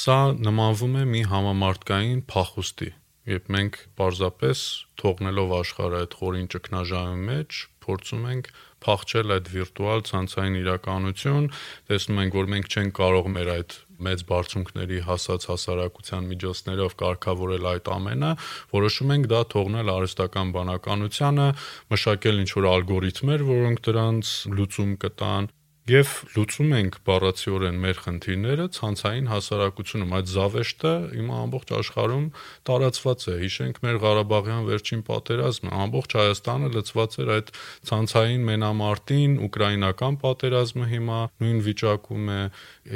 Սա 0.00 0.18
նմանվում 0.48 0.98
է 0.98 1.04
մի 1.14 1.22
համամարտկային 1.34 2.24
փախուստի, 2.34 2.90
երբ 3.28 3.50
մենք 3.52 3.76
պարզապես 4.00 4.60
թողնելով 5.00 5.52
աշխարհը 5.60 6.00
այդ 6.00 6.14
խորին 6.20 6.48
ճգնաժամի 6.54 7.20
մեջ 7.30 7.58
փորձում 7.84 8.24
ենք 8.30 8.48
փախչել 8.80 9.34
այդ 9.36 9.48
վիրտուալ 9.52 10.02
ցանցային 10.08 10.56
իրականություն, 10.60 11.46
տեսնում 11.90 12.20
ենք, 12.24 12.36
որ 12.40 12.50
մենք 12.54 12.70
չենք 12.70 12.94
կարող 13.00 13.28
մեր 13.36 13.50
այդ 13.54 13.76
մեծ 14.00 14.22
բարձունքների 14.30 14.98
հասած 15.04 15.46
հասարակության 15.50 16.28
միջոցներով 16.30 16.96
կարգավորել 17.02 17.68
այդ 17.74 17.90
ամենը, 17.96 18.32
որոշում 18.72 19.14
ենք 19.16 19.30
դա 19.34 19.40
թողնել 19.52 19.92
արհեստական 19.94 20.52
բանականությանը, 20.56 21.48
մշակել 21.92 22.42
ինչ-որ 22.46 22.68
ալգորիթմեր, 22.72 23.46
որոնք 23.50 23.84
դրանց 23.90 24.34
լուծում 24.56 24.94
կտան 25.04 25.50
Եվ 25.88 26.10
լուծում 26.36 26.72
ենք 26.76 26.96
բառացիորեն 27.08 27.78
մեր 27.80 28.00
խնդիրները 28.04 28.64
ցանցային 28.76 29.28
հասարակությունում։ 29.30 30.10
Այդ 30.18 30.26
զավեշտը 30.32 30.92
հիմա 31.14 31.38
ամբողջ 31.44 31.72
աշխարհում 31.78 32.26
տարածված 32.68 33.24
է։ 33.32 33.36
Հիշենք 33.40 33.80
մեր 33.86 33.96
Ղարաբաղյան 34.04 34.68
վերջին 34.68 35.02
պատերազմը, 35.08 35.72
ամբողջ 35.86 36.16
Հայաստանը 36.20 36.70
լծված 36.76 37.16
էր 37.24 37.32
այդ 37.36 37.52
ցանցային 37.90 38.44
մենամարտին, 38.50 39.34
ուկրաինական 39.48 40.20
պատերազմը 40.20 40.86
հիմա 40.92 41.18
նույն 41.40 41.60
վիճակում 41.70 42.30
է 42.30 42.40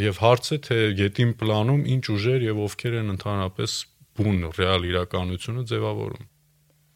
եւ 0.04 0.22
հարցը 0.28 0.60
թե 0.68 0.80
յետին 1.00 1.34
պլանում 1.40 1.82
ինչ 1.96 2.04
ուժեր 2.14 2.48
եւ 2.52 2.64
ովքեր 2.68 2.98
են 3.00 3.12
ընդհանրապես 3.16 3.78
բուն 4.14 4.48
ռեալ 4.60 4.90
իրականությունը 4.92 5.68
ձևավորում։ 5.72 6.26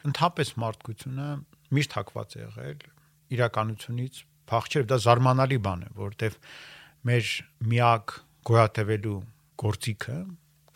Ընդհանրապես 0.09 0.51
մարդկությունը 0.63 1.29
միշտ 1.79 1.95
հակված 1.99 2.37
է 2.37 2.43
եղել 2.45 2.85
իրականությունից 3.39 4.21
փախչել 4.49 4.89
դա 4.89 4.99
զարմանալի 5.05 5.59
բան 5.65 5.85
է, 5.87 5.91
որովհետև 5.99 6.39
մեր 7.09 7.33
միակ 7.73 8.15
գոյատևելու 8.49 9.19
գործիքը 9.63 10.19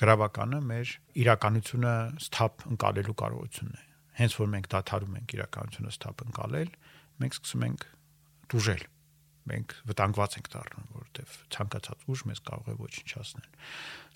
գրավականը 0.02 0.61
մեր 0.72 0.94
իրականությունը 1.22 1.94
սթափ 2.26 2.64
ընկալելու 2.72 3.18
կարողությունն 3.22 3.76
է։ 3.78 3.85
Հենց 4.22 4.38
որ 4.42 4.50
մենք 4.52 4.72
դադարում 4.72 5.14
ենք 5.22 5.37
իրականությունը 5.37 5.92
սթափ 5.96 6.24
ընկալել, 6.26 6.72
մենք 7.22 7.38
սկսում 7.38 7.66
ենք 7.68 7.87
դուժել 8.52 8.82
մենք 9.48 9.74
վտանգված 9.90 10.35
ենք 10.38 10.48
դառնում, 10.52 10.88
որովհետև 10.96 11.37
ցանկացած 11.54 12.04
ուժ 12.12 12.20
մեզ 12.30 12.40
կարող 12.46 12.68
է 12.72 12.74
ոչնչացնել։ 12.82 13.46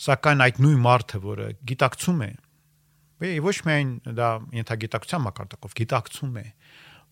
Սակայն 0.06 0.44
այդ 0.46 0.60
նույն 0.62 0.82
մարդը, 0.86 1.20
որը 1.26 1.46
գիտակցում 1.70 2.20
է, 2.26 2.30
ոչ 3.46 3.56
միայն 3.66 3.90
դա 4.20 4.28
ենթագիտակցության 4.60 5.24
մակարդակով 5.26 5.76
գիտակցում 5.80 6.36
է, 6.36 6.46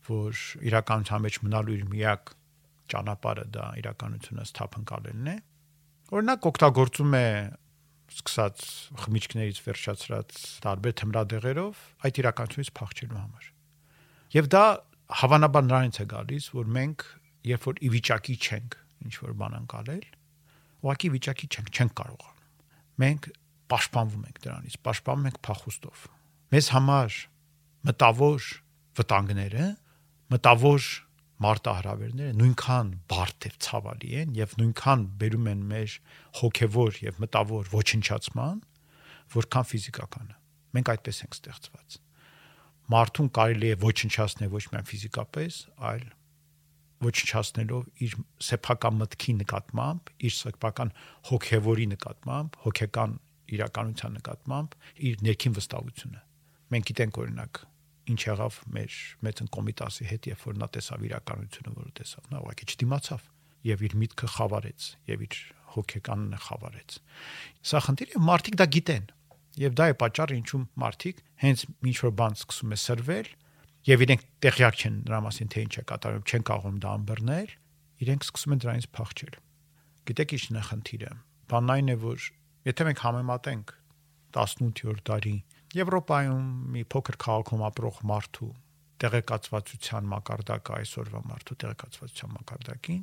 որ 0.09 0.41
իրականության 0.71 1.25
մեջ 1.25 1.39
մնալու 1.45 1.77
իր 1.79 1.85
միակ 1.95 2.33
ճանապարհը 2.95 3.45
դա 3.55 3.67
իրականությունը 3.81 4.47
սթափընկալելն 4.51 5.29
է։ 5.33 5.37
Օրինակ 6.15 6.49
օգտագործում 6.51 7.15
է 7.19 7.27
սկսած 8.15 8.65
խմիչքներից 9.05 9.61
վերջացրած 9.65 10.41
տարբեր 10.65 10.97
թմրադեղերով 11.01 11.85
այդ 12.05 12.21
իրականությունից 12.25 12.71
փախչելու 12.79 13.21
համար։ 13.21 13.49
Եվ 14.35 14.51
դա 14.55 14.65
հավանաբար 15.25 15.65
նրանից 15.69 16.01
է 16.05 16.07
գալիս, 16.13 16.51
որ 16.55 16.69
մենք 16.75 17.07
երբ 17.49 17.67
որ 17.69 17.81
ի 17.81 17.89
վիճակի 17.95 18.37
չենք 18.45 18.77
ինչ 19.05 19.15
որ 19.25 19.33
բան 19.41 19.57
անցալել, 19.61 20.07
ուղղակի 20.85 21.09
վիճակի 21.15 21.49
չենք, 21.55 21.69
չենք 21.75 21.95
կարողանում։ 22.01 22.45
Մենք 23.05 23.29
պաշտպանվում 23.73 24.25
ենք 24.29 24.41
դրանից, 24.45 24.77
պաշտպանում 24.85 25.29
ենք 25.31 25.39
փախուստով։ 25.49 26.05
Մեզ 26.55 26.67
համար 26.75 27.19
մտավոր 27.89 28.49
վտանգները 28.99 29.67
մտավոր 30.33 30.87
մարտահրավերները 31.45 32.35
նույնքան 32.39 32.91
բարդ 33.11 33.47
եւ 33.49 33.57
ցավալի 33.65 34.11
են 34.23 34.35
եւ 34.39 34.55
նույնքան 34.61 35.03
բերում 35.21 35.49
են 35.51 35.65
մեր 35.73 35.97
հոգեվոր 36.41 36.99
եւ 37.05 37.19
մտավոր 37.25 37.71
ոչնչացման, 37.75 38.61
որքան 39.35 39.69
ֆիզիկականը։ 39.75 40.37
Մենք 40.75 40.91
այդպես 40.95 41.21
ենք 41.25 41.37
ստեղծված։ 41.39 41.99
Մարդուն 42.95 43.31
կարելի 43.39 43.73
է 43.75 43.77
ոչնչացնել 43.85 44.53
ոչ 44.55 44.65
միայն 44.73 44.89
ֆիզիկապես, 44.91 45.59
այլ 45.91 46.07
ոչնչացնելով 47.05 47.85
իր 48.05 48.17
սեփական 48.49 48.99
մտքի 49.03 49.37
նկատմամբ, 49.43 50.11
իր 50.25 50.35
սեփական 50.39 50.93
հոգեվորի 51.31 51.87
նկատմամբ, 51.95 52.59
հոգեկան 52.65 53.17
իրականության 53.55 54.19
նկատմամբ, 54.21 54.77
իր 55.11 55.25
ներքին 55.29 55.57
վստահությունը։ 55.59 56.21
Մենք 56.75 56.91
գիտենք 56.91 57.21
օրինակ 57.25 57.65
ինչ 58.11 58.21
եղավ 58.25 58.57
մեր 58.75 58.97
մեծն 59.25 59.51
կոմիտասի 59.55 60.07
հետ, 60.11 60.27
երբ 60.31 60.43
որ 60.45 60.59
նա 60.61 60.69
տեսավ 60.75 61.05
իրականությունը, 61.09 61.75
որը 61.79 61.93
տեսավ, 62.01 62.27
նա 62.33 62.41
ուղղակի 62.45 62.67
չդիմացավ 62.75 63.29
եւ 63.65 63.85
իր 63.85 63.95
միտքը 64.03 64.29
խավարեց 64.35 64.89
եւ 65.09 65.25
իր 65.25 65.39
հոգեկանն 65.75 66.35
խավարեց։ 66.45 66.99
Սա 67.65 67.81
խնդիր 67.85 68.13
է, 68.15 68.21
մարդիկ 68.29 68.59
դա 68.61 68.67
գիտեն։ 68.75 69.07
Եվ 69.65 69.75
դա 69.79 69.87
է 69.91 69.97
պատճառը, 70.03 70.37
ինչու 70.43 70.61
մարդիկ 70.83 71.23
հենց 71.45 71.65
ինչ 71.91 71.97
որ 72.05 72.13
բան 72.21 72.37
սկսում 72.45 72.75
է 72.75 72.79
սրվել 72.85 73.29
եւ 73.85 74.05
իրենք 74.05 74.23
տեղյակ 74.45 74.79
չեն 74.81 74.97
դրա 75.09 75.21
մասին, 75.25 75.51
թե 75.55 75.65
ինչ 75.65 75.75
է 75.75 75.85
կատարում, 75.91 76.25
չեն 76.25 76.45
կարողում 76.49 76.79
դա 76.85 76.93
ամբռնել, 76.99 77.51
իրենք 78.05 78.25
սկսում 78.25 78.55
են 78.55 78.63
դրանից 78.65 78.87
փախչել։ 78.97 79.35
Գիտեք 80.09 80.35
ինչն 80.35 80.59
է 80.59 80.63
խնդիրը։ 80.69 81.11
Բանն 81.53 81.73
այն 81.75 81.93
է, 81.95 81.97
որ 82.05 82.25
եթե 82.65 82.87
մենք 82.89 83.03
համեմատենք 83.05 83.75
18-րդ 84.35 85.03
դարի 85.09 85.37
Եվրոպայում 85.75 86.45
մի 86.75 86.85
փոքր 86.95 87.19
քաղաքում 87.25 87.65
ապրող 87.69 87.97
մարդու 88.11 88.51
տեղեկացվածության 89.05 90.07
մակարդակը 90.13 90.75
այսօրվա 90.79 91.23
մարդու 91.31 91.57
տեղեկացվածության 91.65 92.35
մակարդակին 92.35 93.03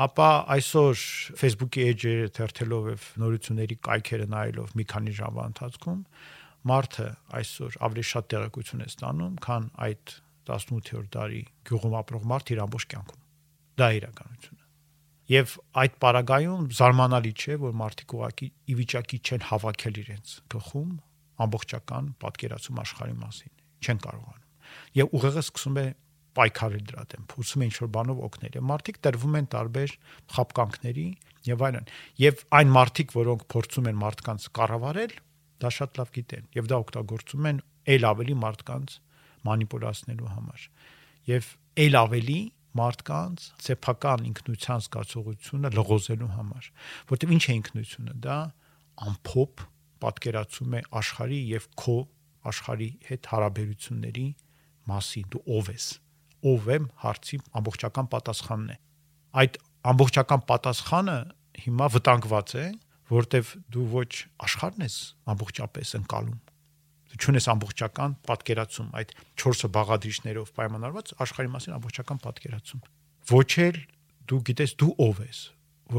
ապա 0.00 0.28
այսօր 0.54 1.04
Facebook-ի 1.40 1.86
էջերը 1.90 2.28
թերթելով 2.36 2.88
եւ 2.90 3.06
նորությունների 3.22 3.76
կայքերը 3.86 4.26
նայելով 4.34 4.74
մի 4.80 4.86
քանի 4.92 5.14
ժամվա 5.20 5.46
ընթացքում 5.50 6.00
մարդը 6.70 7.06
այսօր 7.40 7.76
ավելի 7.86 8.04
շատ 8.10 8.26
տեղեկություն 8.34 8.84
է 8.84 8.88
ստանում, 8.90 9.36
քան 9.44 9.68
այդ 9.86 10.14
18-րդ 10.50 11.12
դարի 11.14 11.42
գյուղում 11.68 11.94
ապրող 12.00 12.26
մարդ 12.30 12.52
իր 12.54 12.60
ամբողջ 12.64 12.86
կյանքում։ 12.90 13.22
Դա 13.80 13.88
իրականությունը։ 14.00 14.64
Եվ 15.30 15.54
այդ 15.80 15.96
պարագայում 16.04 16.64
զարմանալի 16.80 17.32
չէ, 17.40 17.56
որ 17.64 17.76
մարդիկ 17.80 18.14
ուղակի 18.18 18.48
ի 18.50 18.76
վիճակի 18.80 19.20
չեն 19.20 19.44
հավաքել 19.50 20.00
իրենց 20.02 20.32
գլխում 20.54 20.90
ամբողջական 21.44 22.12
պատկերացում 22.24 22.80
աշխարհի 22.84 23.16
մասին։ 23.20 23.52
Չեն 23.80 24.00
կարողանում։ 24.04 24.46
Եվ 25.00 25.14
ուղեղը 25.20 25.42
սկսում 25.44 25.80
է 25.80 25.86
պայքարել 26.30 26.84
դրա 26.90 27.02
դեմ, 27.10 27.22
փորձում 27.30 27.62
է 27.62 27.66
ինչ-որ 27.70 27.88
բանով 27.96 28.20
օգնել։ 28.26 28.56
Եվ 28.60 28.66
մարդիկ 28.70 28.98
տրվում 29.06 29.38
են 29.40 29.48
տարբեր 29.50 29.94
խապկանքների 30.36 31.06
եւ 31.50 31.64
այլն։ 31.66 31.88
Եվ 32.20 32.44
այն 32.60 32.70
մարդիկ, 32.76 33.14
որոնք 33.18 33.42
փորձում 33.50 33.88
են 33.90 33.98
մարդկանց 34.00 34.46
կառավարել, 34.60 35.14
դա 35.60 35.70
շատ 35.76 36.00
լավ 36.00 36.12
գիտեն 36.16 36.46
եւ 36.56 36.70
դա 36.70 36.78
օգտագործում 36.84 37.48
են 37.50 37.58
ել 37.94 38.06
ավելի 38.10 38.36
մարդկանց 38.40 38.94
մանիպուլացնելու 39.48 40.30
համար 40.30 40.64
եւ 41.30 41.50
ել 41.84 41.98
ավելի 42.00 42.38
մարդկանց 42.80 43.46
ցեփական 43.66 44.24
ինքնության 44.30 44.84
զգացողությունը 44.86 45.72
լղոզելու 45.76 46.30
համար 46.36 46.70
որտեղ 47.10 47.34
ինչ 47.36 47.44
է 47.44 47.54
ինքնությունը 47.60 48.16
դա 48.26 48.38
ամփոփ 49.10 49.64
պատկերացում 50.04 50.76
է 50.78 50.82
աշխարհի 51.00 51.40
եւ 51.50 51.66
քո 51.80 51.96
աշխարհի 52.50 52.90
հետ 53.10 53.28
հարաբերությունների 53.30 54.28
մասին. 54.90 55.26
դու 55.34 55.42
ով 55.56 55.72
ես 55.74 55.86
ով 56.50 56.68
եմ 56.74 56.86
հարցի 57.04 57.38
ամբողջական 57.60 58.06
պատասխանն 58.14 58.70
է 58.74 58.76
այդ 59.40 59.58
ամբողջական 59.90 60.44
պատասխանը 60.50 61.16
հիմա 61.64 61.88
վտանգված 61.96 62.54
է 62.60 62.64
որտեվ 63.10 63.50
դու 63.74 63.86
ոչ 63.92 64.10
աշխարհն 64.46 64.86
ես 64.86 64.96
ամբողջապես 65.34 65.92
ընկալում 66.00 66.40
դու 67.10 67.20
չունես 67.20 67.46
ամբողջական 67.54 68.16
պատկերացում 68.30 68.90
այդ 69.00 69.14
4 69.44 69.70
բաղադրիչներով 69.76 70.52
պայմանավորված 70.60 71.14
աշխարհի 71.26 71.52
մասին 71.54 71.76
ամբողջական 71.76 72.22
պատկերացում 72.26 72.84
ոչ 73.30 73.50
էլ 73.66 73.80
դու 74.30 74.40
գիտես 74.50 74.74
դու 74.80 74.92
ով 75.06 75.22
ես 75.26 75.40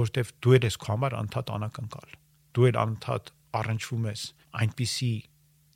որտեվ 0.01 0.33
դու 0.41 0.57
ես 0.57 0.79
քո 0.81 0.91
համար 0.95 1.17
անդադ 1.21 1.53
անակնկալ 1.57 2.15
դու 2.55 2.67
էլ 2.71 2.79
անդադ 2.81 3.33
առնչվում 3.59 4.07
ես 4.11 4.23
այնպիսի 4.61 5.11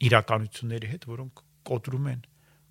իրականությունների 0.06 0.90
հետ 0.96 1.08
որոնք 1.12 1.44
կոտրում 1.66 2.10
են 2.16 2.24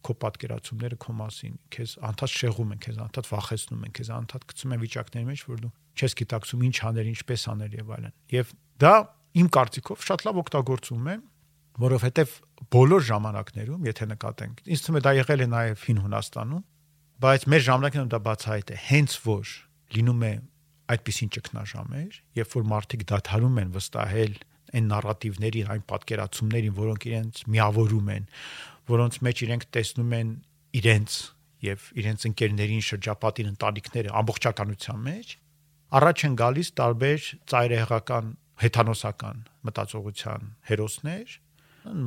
քո 0.04 0.14
պատկերացումները 0.20 0.96
քո 1.00 1.12
մասին 1.18 1.54
քեզ 1.74 1.92
անդադ 2.08 2.32
շեղում 2.34 2.72
են 2.74 2.80
քեզ 2.84 2.98
անդադ 3.04 3.28
վախեցնում 3.30 3.84
են 3.88 3.94
քեզ 3.98 4.10
անդադ 4.14 4.44
գցում 4.50 4.74
են 4.74 4.82
վիճակների 4.84 5.28
մեջ 5.30 5.44
որ 5.48 5.62
դու 5.64 5.72
չես 5.94 6.16
գիտակցում 6.20 6.64
ինչ 6.68 6.76
անել, 6.88 7.08
ինչպես 7.14 7.44
անել 7.54 7.76
եւ 7.78 7.92
այլն։ 7.94 8.14
Եվ 8.34 8.50
դա 8.84 8.94
իմ 9.40 9.48
կարծիքով 9.54 10.04
շատ 10.04 10.24
լավ 10.26 10.40
օգտագործում 10.42 11.08
է, 11.10 11.16
որովհետեւ 11.84 12.34
բոլոր 12.74 13.04
ժամանակներում, 13.08 13.86
եթե 13.88 14.08
նկատենք, 14.14 14.62
ինձ 14.74 14.82
թվում 14.84 14.98
է 14.98 15.02
դա 15.04 15.12
եղել 15.18 15.44
է 15.44 15.48
նաեւ 15.54 15.84
հին 15.84 16.00
Հունաստանում, 16.04 16.64
բայց 17.24 17.46
մեր 17.54 17.62
ժամանակներում 17.68 18.10
դա 18.14 18.20
բացահայտ 18.24 18.74
է, 18.74 18.78
հենց 18.84 19.16
որ 19.24 19.54
լինում 19.94 20.24
է 20.24 20.32
այդպեսին 20.94 21.30
ճգնաժամեր, 21.34 22.18
երբ 22.38 22.54
որ 22.54 22.66
մարդիկ 22.74 23.04
դադարում 23.10 23.60
են 23.64 23.74
վստահել 23.74 24.34
այն 24.74 24.90
նարատիվներին, 24.90 25.70
այն 25.74 25.84
պատկերացումներին, 25.90 26.74
որոնք 26.78 27.06
իրենց 27.10 27.42
միավորում 27.54 28.10
են, 28.14 28.28
որոնց 28.90 29.18
մեջ 29.24 29.42
իրենք 29.46 29.66
տեսնում 29.74 30.14
են 30.18 30.34
իրենց 30.80 31.18
եւ 31.64 31.87
իրենց 32.04 32.26
ընկերներին 32.28 32.84
շրջապատին 32.84 33.50
ընտանիքները 33.54 34.14
ամբողջականության 34.20 35.00
մեջ, 35.08 35.34
առաջ 35.94 36.24
են 36.28 36.37
գալիս 36.40 36.70
տարբեր 36.80 37.28
ծայրահեղական 37.54 38.30
հեթանոսական 38.64 39.40
մտածողության 39.68 40.52
հերոսներ 40.68 41.34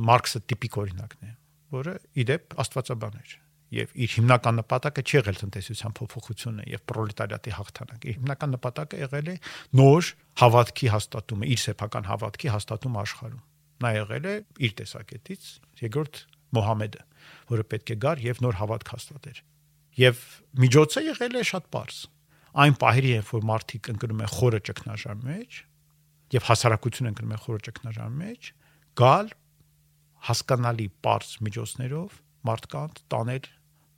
մարքսը 0.08 0.40
տիպիկ 0.48 0.78
օրինակն 0.82 1.28
է 1.28 1.34
որը 1.74 1.94
իդեպ 2.22 2.56
աստվածաբան 2.62 3.18
էր 3.18 3.34
եւ 3.74 3.92
իր 4.00 4.14
հիմնական 4.16 4.58
նպատակը 4.62 5.04
չի 5.04 5.14
եղել 5.18 5.38
տնտեսության 5.42 5.94
փոփոխությունը 5.98 6.66
եւ 6.72 6.82
պրոլետարիատի 6.88 7.54
հաղթանակը 7.58 8.14
հիմնական 8.18 8.54
նպատակը 8.56 9.00
եղել 9.02 9.28
է 9.28 9.36
նոր 9.80 10.10
հավատքի 10.42 10.90
հաստատումը 10.94 11.50
իր 11.52 11.62
սեփական 11.68 12.08
հավատքի 12.08 12.52
հաստատում 12.54 12.98
աշխարհում 13.04 13.42
նա 13.84 13.90
եղել 13.98 14.28
է 14.28 14.34
իր 14.68 14.72
տեսակետից 14.78 15.50
երկրորդ 15.84 16.22
Մոհամեդը 16.48 17.02
որը 17.52 17.64
պետք 17.68 17.90
է 17.92 17.96
գար 18.08 18.22
եւ 18.24 18.38
նոր 18.48 18.58
հավատք 18.58 18.92
հաստատեր 18.94 19.42
եւ 19.98 20.22
միջոցը 20.64 21.02
եղել 21.08 21.36
է 21.38 21.42
շատ 21.48 21.68
པարզ 21.68 21.98
այն 22.58 22.76
պահերի, 22.80 23.10
երբ 23.18 23.28
որ 23.34 23.44
մարդիկ 23.48 23.88
ընկնում 23.92 24.22
են 24.24 24.30
խորը 24.32 24.60
ճգնաժամի 24.68 25.26
մեջ 25.28 25.58
եւ 26.34 26.46
հասարակությունը 26.48 27.10
ընկնում 27.12 27.34
է 27.34 27.38
խորը 27.44 27.60
ճգնաժամի 27.68 28.18
մեջ, 28.22 28.48
գալ 28.98 29.30
հասկանալի 30.28 30.86
པարզ 30.98 31.30
միջոցներով 31.46 32.16
մարդկանց 32.48 33.02
տանել 33.12 33.48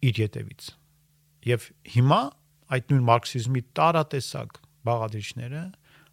իր 0.09 0.21
յետևից։ 0.21 0.71
Եվ 1.51 1.67
հիմա 1.97 2.21
այդ 2.77 2.93
նույն 2.93 3.05
մարքսիզմի 3.11 3.63
տարատեսակ 3.81 4.61
բաղադրիչները 4.91 5.63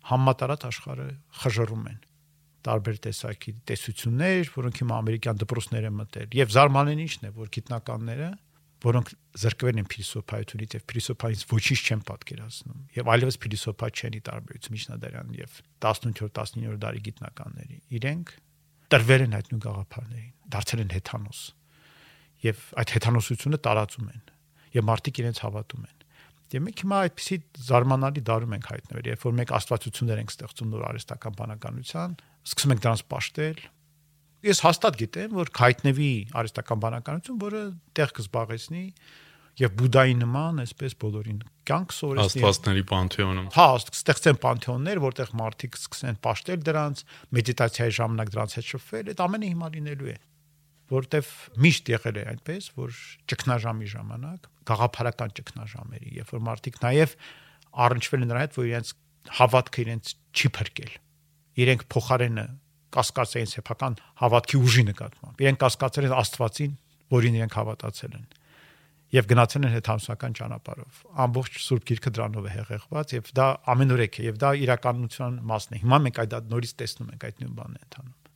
համատարած 0.07 0.65
աշխարհը 0.67 1.07
խժռում 1.41 1.87
են 1.91 2.01
տարբեր 2.67 2.97
տեսակի 3.05 3.51
տեսություններ, 3.69 4.49
որոնք 4.57 4.79
հիմա 4.81 4.95
ամերիկյան 4.97 5.39
դպրոցներ 5.43 5.87
են 5.87 5.95
մտել։ 5.97 6.35
Եվ 6.37 6.53
զարմանալին 6.57 7.03
ինչն 7.05 7.27
է, 7.27 7.31
որ 7.37 7.51
գիտնականները 7.57 8.29
որոնք 8.83 9.11
զրկվել 9.41 9.79
են 9.81 9.87
փիլիսոփայությունից 9.89 10.75
եւ 10.77 10.83
փիլիսոփայից 10.91 11.43
ոչինչ 11.49 11.79
չեն 11.87 12.01
պատկերացնում 12.07 12.81
եւ 12.97 13.09
այլևս 13.13 13.37
փիլիսոփա 13.41 13.89
չեն 13.97 14.17
ի 14.17 14.21
տարբերություն 14.27 14.75
միջնադարյան 14.77 15.31
եւ 15.37 15.55
18-րդ 15.87 16.37
19-րդ 16.37 16.81
դարի 16.83 17.01
գիտնականների 17.07 17.79
իրենք 17.97 18.33
տրվել 18.93 19.25
են 19.25 19.37
այդ 19.37 19.49
նույն 19.53 19.63
գաղափարներին 19.65 20.33
դարձել 20.57 20.83
են 20.85 20.93
հեթանոս 20.93 21.41
եւ 22.45 22.65
այդ 22.77 22.95
հեթանոսությունը 22.97 23.61
տարածում 23.67 24.09
են 24.13 24.25
եւ 24.77 24.87
մարդիկ 24.87 25.23
իրենց 25.23 25.41
հավատում 25.47 25.87
են 25.87 25.97
Եվ 26.47 26.63
մենք 26.63 26.81
հիմա 26.83 26.97
այդպիսի 27.07 27.37
զարմանալի 27.67 28.21
դարում 28.27 28.53
ենք 28.55 28.67
հայտնվել, 28.71 29.07
երբ 29.11 29.23
որ 29.25 29.33
մենք 29.37 29.49
աստվածություններ 29.57 30.19
ենք 30.21 30.29
ստեղծում 30.31 30.69
նոր 30.71 30.83
արհեստական 30.87 31.33
բանականության, 31.41 32.13
սկսում 32.47 32.73
ենք 32.73 32.83
դրանց 32.85 33.03
պաշտել, 33.11 33.59
ես 34.47 34.61
հաստատ 34.63 34.99
գիտեմ, 35.01 35.35
որ 35.35 35.51
հայտնվի 35.57 36.11
արհեստական 36.39 36.83
բանականություն, 36.87 37.41
որը 37.43 37.63
տեղ 37.99 38.13
կզբաղեցնի 38.15 38.83
եւ 39.57 39.75
Բուդայի 39.81 40.15
նման, 40.21 40.63
այսպես 40.63 40.95
բոլորին 41.01 41.37
կյանք 41.67 41.93
սովորեցնի 41.97 42.43
աստվածների 42.45 42.83
պանթեոնում։ 42.93 43.47
Հա, 43.57 43.67
ստեղծեն 43.97 44.39
պանթեոններ, 44.45 45.01
որտեղ 45.03 45.31
մարդիկ 45.41 45.79
սկսեն 45.81 46.19
պաշտել 46.27 46.61
դրանց, 46.67 47.01
մեդիտացիայի 47.37 47.95
ժամանակ 47.97 48.33
դրանց 48.37 48.57
հետ 48.61 48.69
շփվել, 48.77 49.09
այդ 49.17 49.23
ամենը 49.25 49.49
հիմա 49.57 49.71
լինելու 49.73 50.11
է 50.13 50.17
որտեվ 50.91 51.31
միշտ 51.63 51.91
եղել 51.93 52.17
է 52.17 52.23
այնպես, 52.31 52.69
որ 52.77 53.01
ճգնաժամի 53.31 53.89
ժամանակ, 53.93 54.47
գաղափարական 54.71 55.35
ճգնաժամերի, 55.37 56.13
երբ 56.17 56.31
որ 56.35 56.43
մարդիկ 56.47 56.79
նաև 56.83 57.15
առնչվել 57.87 58.23
են 58.23 58.31
նրա 58.31 58.43
հետ, 58.45 58.57
որ 58.57 58.69
իրենց 58.71 58.93
հավատքը 59.37 59.83
իրենց 59.83 60.13
չի 60.37 60.51
փրկել։ 60.57 60.91
Իրենք 61.57 61.85
փոխարենը 61.91 62.47
կասկածային 62.97 63.51
սեփական 63.51 63.97
հավատքի 64.21 64.59
ուժի 64.63 64.83
նկատմամբ։ 64.87 65.41
Իրենք 65.43 65.61
կասկածել 65.63 66.07
են 66.07 66.15
Աստվածին, 66.17 66.75
որին 67.17 67.37
իրենք 67.37 67.57
հավատացել 67.57 68.13
են 68.17 68.27
եւ 69.15 69.27
գնացել 69.31 69.65
են 69.67 69.73
հետամսական 69.77 70.33
ճանապարհով։ 70.37 71.03
Ամբողջ 71.23 71.59
Սուրբ 71.63 71.85
Գիրքը 71.87 72.11
դրանով 72.17 72.47
է 72.47 72.53
հեղեղված 72.57 73.13
եւ 73.15 73.29
դա 73.39 73.45
ամենուրեք 73.71 74.17
է 74.19 74.25
եւ 74.27 74.39
դա 74.43 74.49
իրականության 74.67 75.37
մասն 75.47 75.77
է։ 75.77 75.81
Հիմա 75.83 75.99
մենք 76.07 76.19
այդ 76.23 76.35
նորից 76.51 76.73
տեսնում 76.81 77.13
ենք 77.15 77.27
այդ 77.27 77.39
նույն 77.43 77.53
բանն 77.57 77.77
է 77.77 77.83
ընթանում։ 77.87 78.26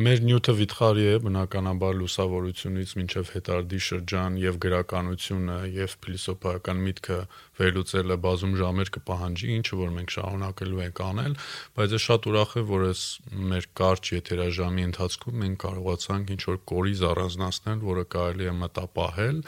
Մեր 0.00 0.20
նյութը 0.24 0.52
վիթխարի 0.56 1.02
է 1.04 1.16
բնականաբար 1.20 1.96
լուսավորությունից 1.98 2.92
մինչև 2.96 3.30
հետարդի 3.34 3.80
շրջան 3.86 4.36
եւ 4.40 4.54
գրականությունը 4.64 5.56
եւ 5.74 5.96
փիլիսոփայական 6.06 6.78
միտքը 6.86 7.18
վերլուծելը 7.60 8.16
բազում 8.26 8.54
ժամեր 8.60 8.92
կպահանջի, 8.94 9.50
ինչը 9.56 9.78
որ 9.80 9.92
մենք 9.98 10.14
շարունակելու 10.14 10.80
ենք 10.86 11.02
անել, 11.04 11.34
բայց 11.76 11.96
ես 11.96 12.06
շատ 12.06 12.30
ուրախ 12.30 12.54
եմ, 12.60 12.66
որ 12.70 12.86
այս 12.86 13.02
մեր 13.50 13.68
կարճ 13.82 14.12
եթերաժամի 14.16 14.88
ընթացքում 14.88 15.38
մենք 15.44 15.60
կարողացանք 15.66 16.32
ինչ 16.32 16.42
որ 16.48 16.58
կորիզ 16.72 17.04
առանձնացնել, 17.10 17.84
որը 17.90 18.06
կարելի 18.16 18.48
է 18.48 18.56
մտապահել։ 18.64 19.44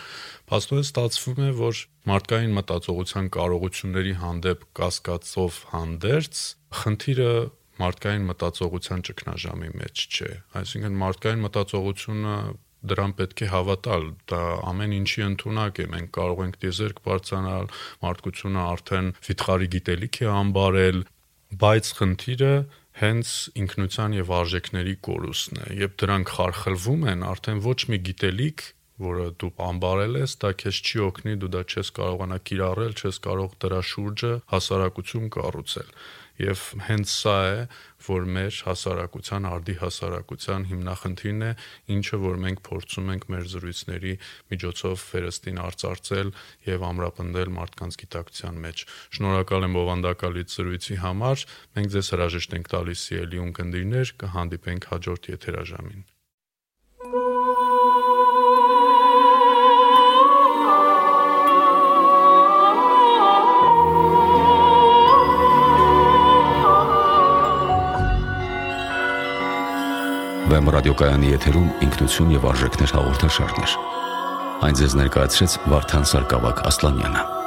Փաստորեն 0.53 0.87
ստացվում 0.93 1.43
է, 1.49 1.51
որ 1.63 1.83
մարդկային 2.13 2.55
մտածողության 2.61 3.33
կարողությունների 3.41 4.15
հանդեպ 4.21 4.71
կասկածով 4.83 5.65
հանդերձ 5.73 6.47
խնդիրը 6.83 7.33
մարդկային 7.83 8.29
մտածողության 8.33 9.07
ճգնաժամի 9.09 9.71
մեջ 9.83 10.05
չէ։ 10.13 10.31
Այսինքն 10.63 11.01
մարդկային 11.03 11.43
մտածողությունը 11.47 12.37
դրան 12.83 13.13
պետք 13.19 13.43
է 13.47 13.49
հավատալ, 13.53 14.07
դա 14.31 14.43
ամեն 14.73 14.95
ինչի 14.99 15.25
ընդունակ 15.29 15.81
է, 15.83 15.85
մենք 15.93 16.09
կարող 16.17 16.41
ենք 16.43 16.57
դիզերք 16.63 17.03
բարձրանալ, 17.07 17.69
մարդկությունը 18.03 18.63
արդեն 18.73 19.11
վիթխարի 19.29 19.69
գիտելիք 19.75 20.19
է 20.23 20.31
ամբարել, 20.33 20.99
բայց 21.63 21.91
խնդիրը 22.01 22.55
հենց 23.03 23.29
ինքնության 23.63 24.17
եւ 24.19 24.33
արժեքների 24.37 24.95
կորուստն 25.07 25.63
է։ 25.63 25.69
Երբ 25.83 25.95
դրանք 26.03 26.33
խարխլվում 26.37 27.07
են, 27.13 27.23
արդեն 27.33 27.63
ոչ 27.65 27.79
մի 27.93 27.99
գիտելիք 28.09 28.65
որը 29.03 29.29
դու 29.43 29.53
ամբարել 29.69 30.19
ես, 30.23 30.37
դա 30.43 30.51
քեզ 30.63 30.81
չի 30.83 31.05
օգնի, 31.09 31.37
դու 31.43 31.53
դա 31.57 31.63
չես 31.73 31.93
կարողանա 31.99 32.39
կիրառել, 32.51 32.99
չես 33.03 33.23
կարող 33.29 33.57
դրա 33.67 33.81
շուրջը 33.93 34.33
հասարակություն 34.53 35.33
կառուցել 35.37 35.95
եւ 36.41 36.61
հենց 36.87 37.11
սա 37.13 37.35
է 37.49 37.57
որ 38.07 38.25
մեր 38.35 38.59
հասարակության 38.67 39.49
արդի 39.51 39.75
հասարակության 39.83 40.65
հիմնախնդիրն 40.71 41.45
է 41.49 41.51
ինչը 41.97 42.21
որ 42.23 42.41
մենք 42.45 42.63
փորձում 42.69 43.11
ենք 43.15 43.27
մեր 43.35 43.45
զրույցների 43.53 44.15
միջոցով 44.53 45.05
վերստին 45.13 45.61
արծարծել 45.67 46.33
եւ 46.71 46.87
ամրապնդել 46.91 47.53
մարդկանց 47.59 48.01
գիտակցության 48.03 48.63
մեջ 48.67 48.87
շնորհակալ 49.19 49.69
եմ 49.69 49.79
ովանդակալից 49.83 50.57
զրույցի 50.57 50.99
համար 51.05 51.47
մենք 51.77 51.95
ձեզ 51.97 52.15
հրաժեշտ 52.17 52.59
ենք 52.59 52.73
տալիս 52.75 53.05
ելի 53.21 53.45
ունկնդիրներ 53.47 54.17
կհանդիպենք 54.25 54.91
հաջորդ 54.95 55.31
եթերաժամին 55.37 56.12
Վեմ 70.53 70.67
ռադիոկայանի 70.69 71.31
եթերում 71.33 71.69
ինքնություն 71.87 72.33
եւ 72.35 72.45
արժեքներ 72.51 72.93
հաղորդաշարներ։ 72.99 73.77
Այն 74.69 74.81
ձեզ 74.83 74.97
ներկայացրեց 75.01 75.61
Վարդան 75.73 76.11
Սարգսակ 76.13 76.67
Ասլանյանը։ 76.69 77.42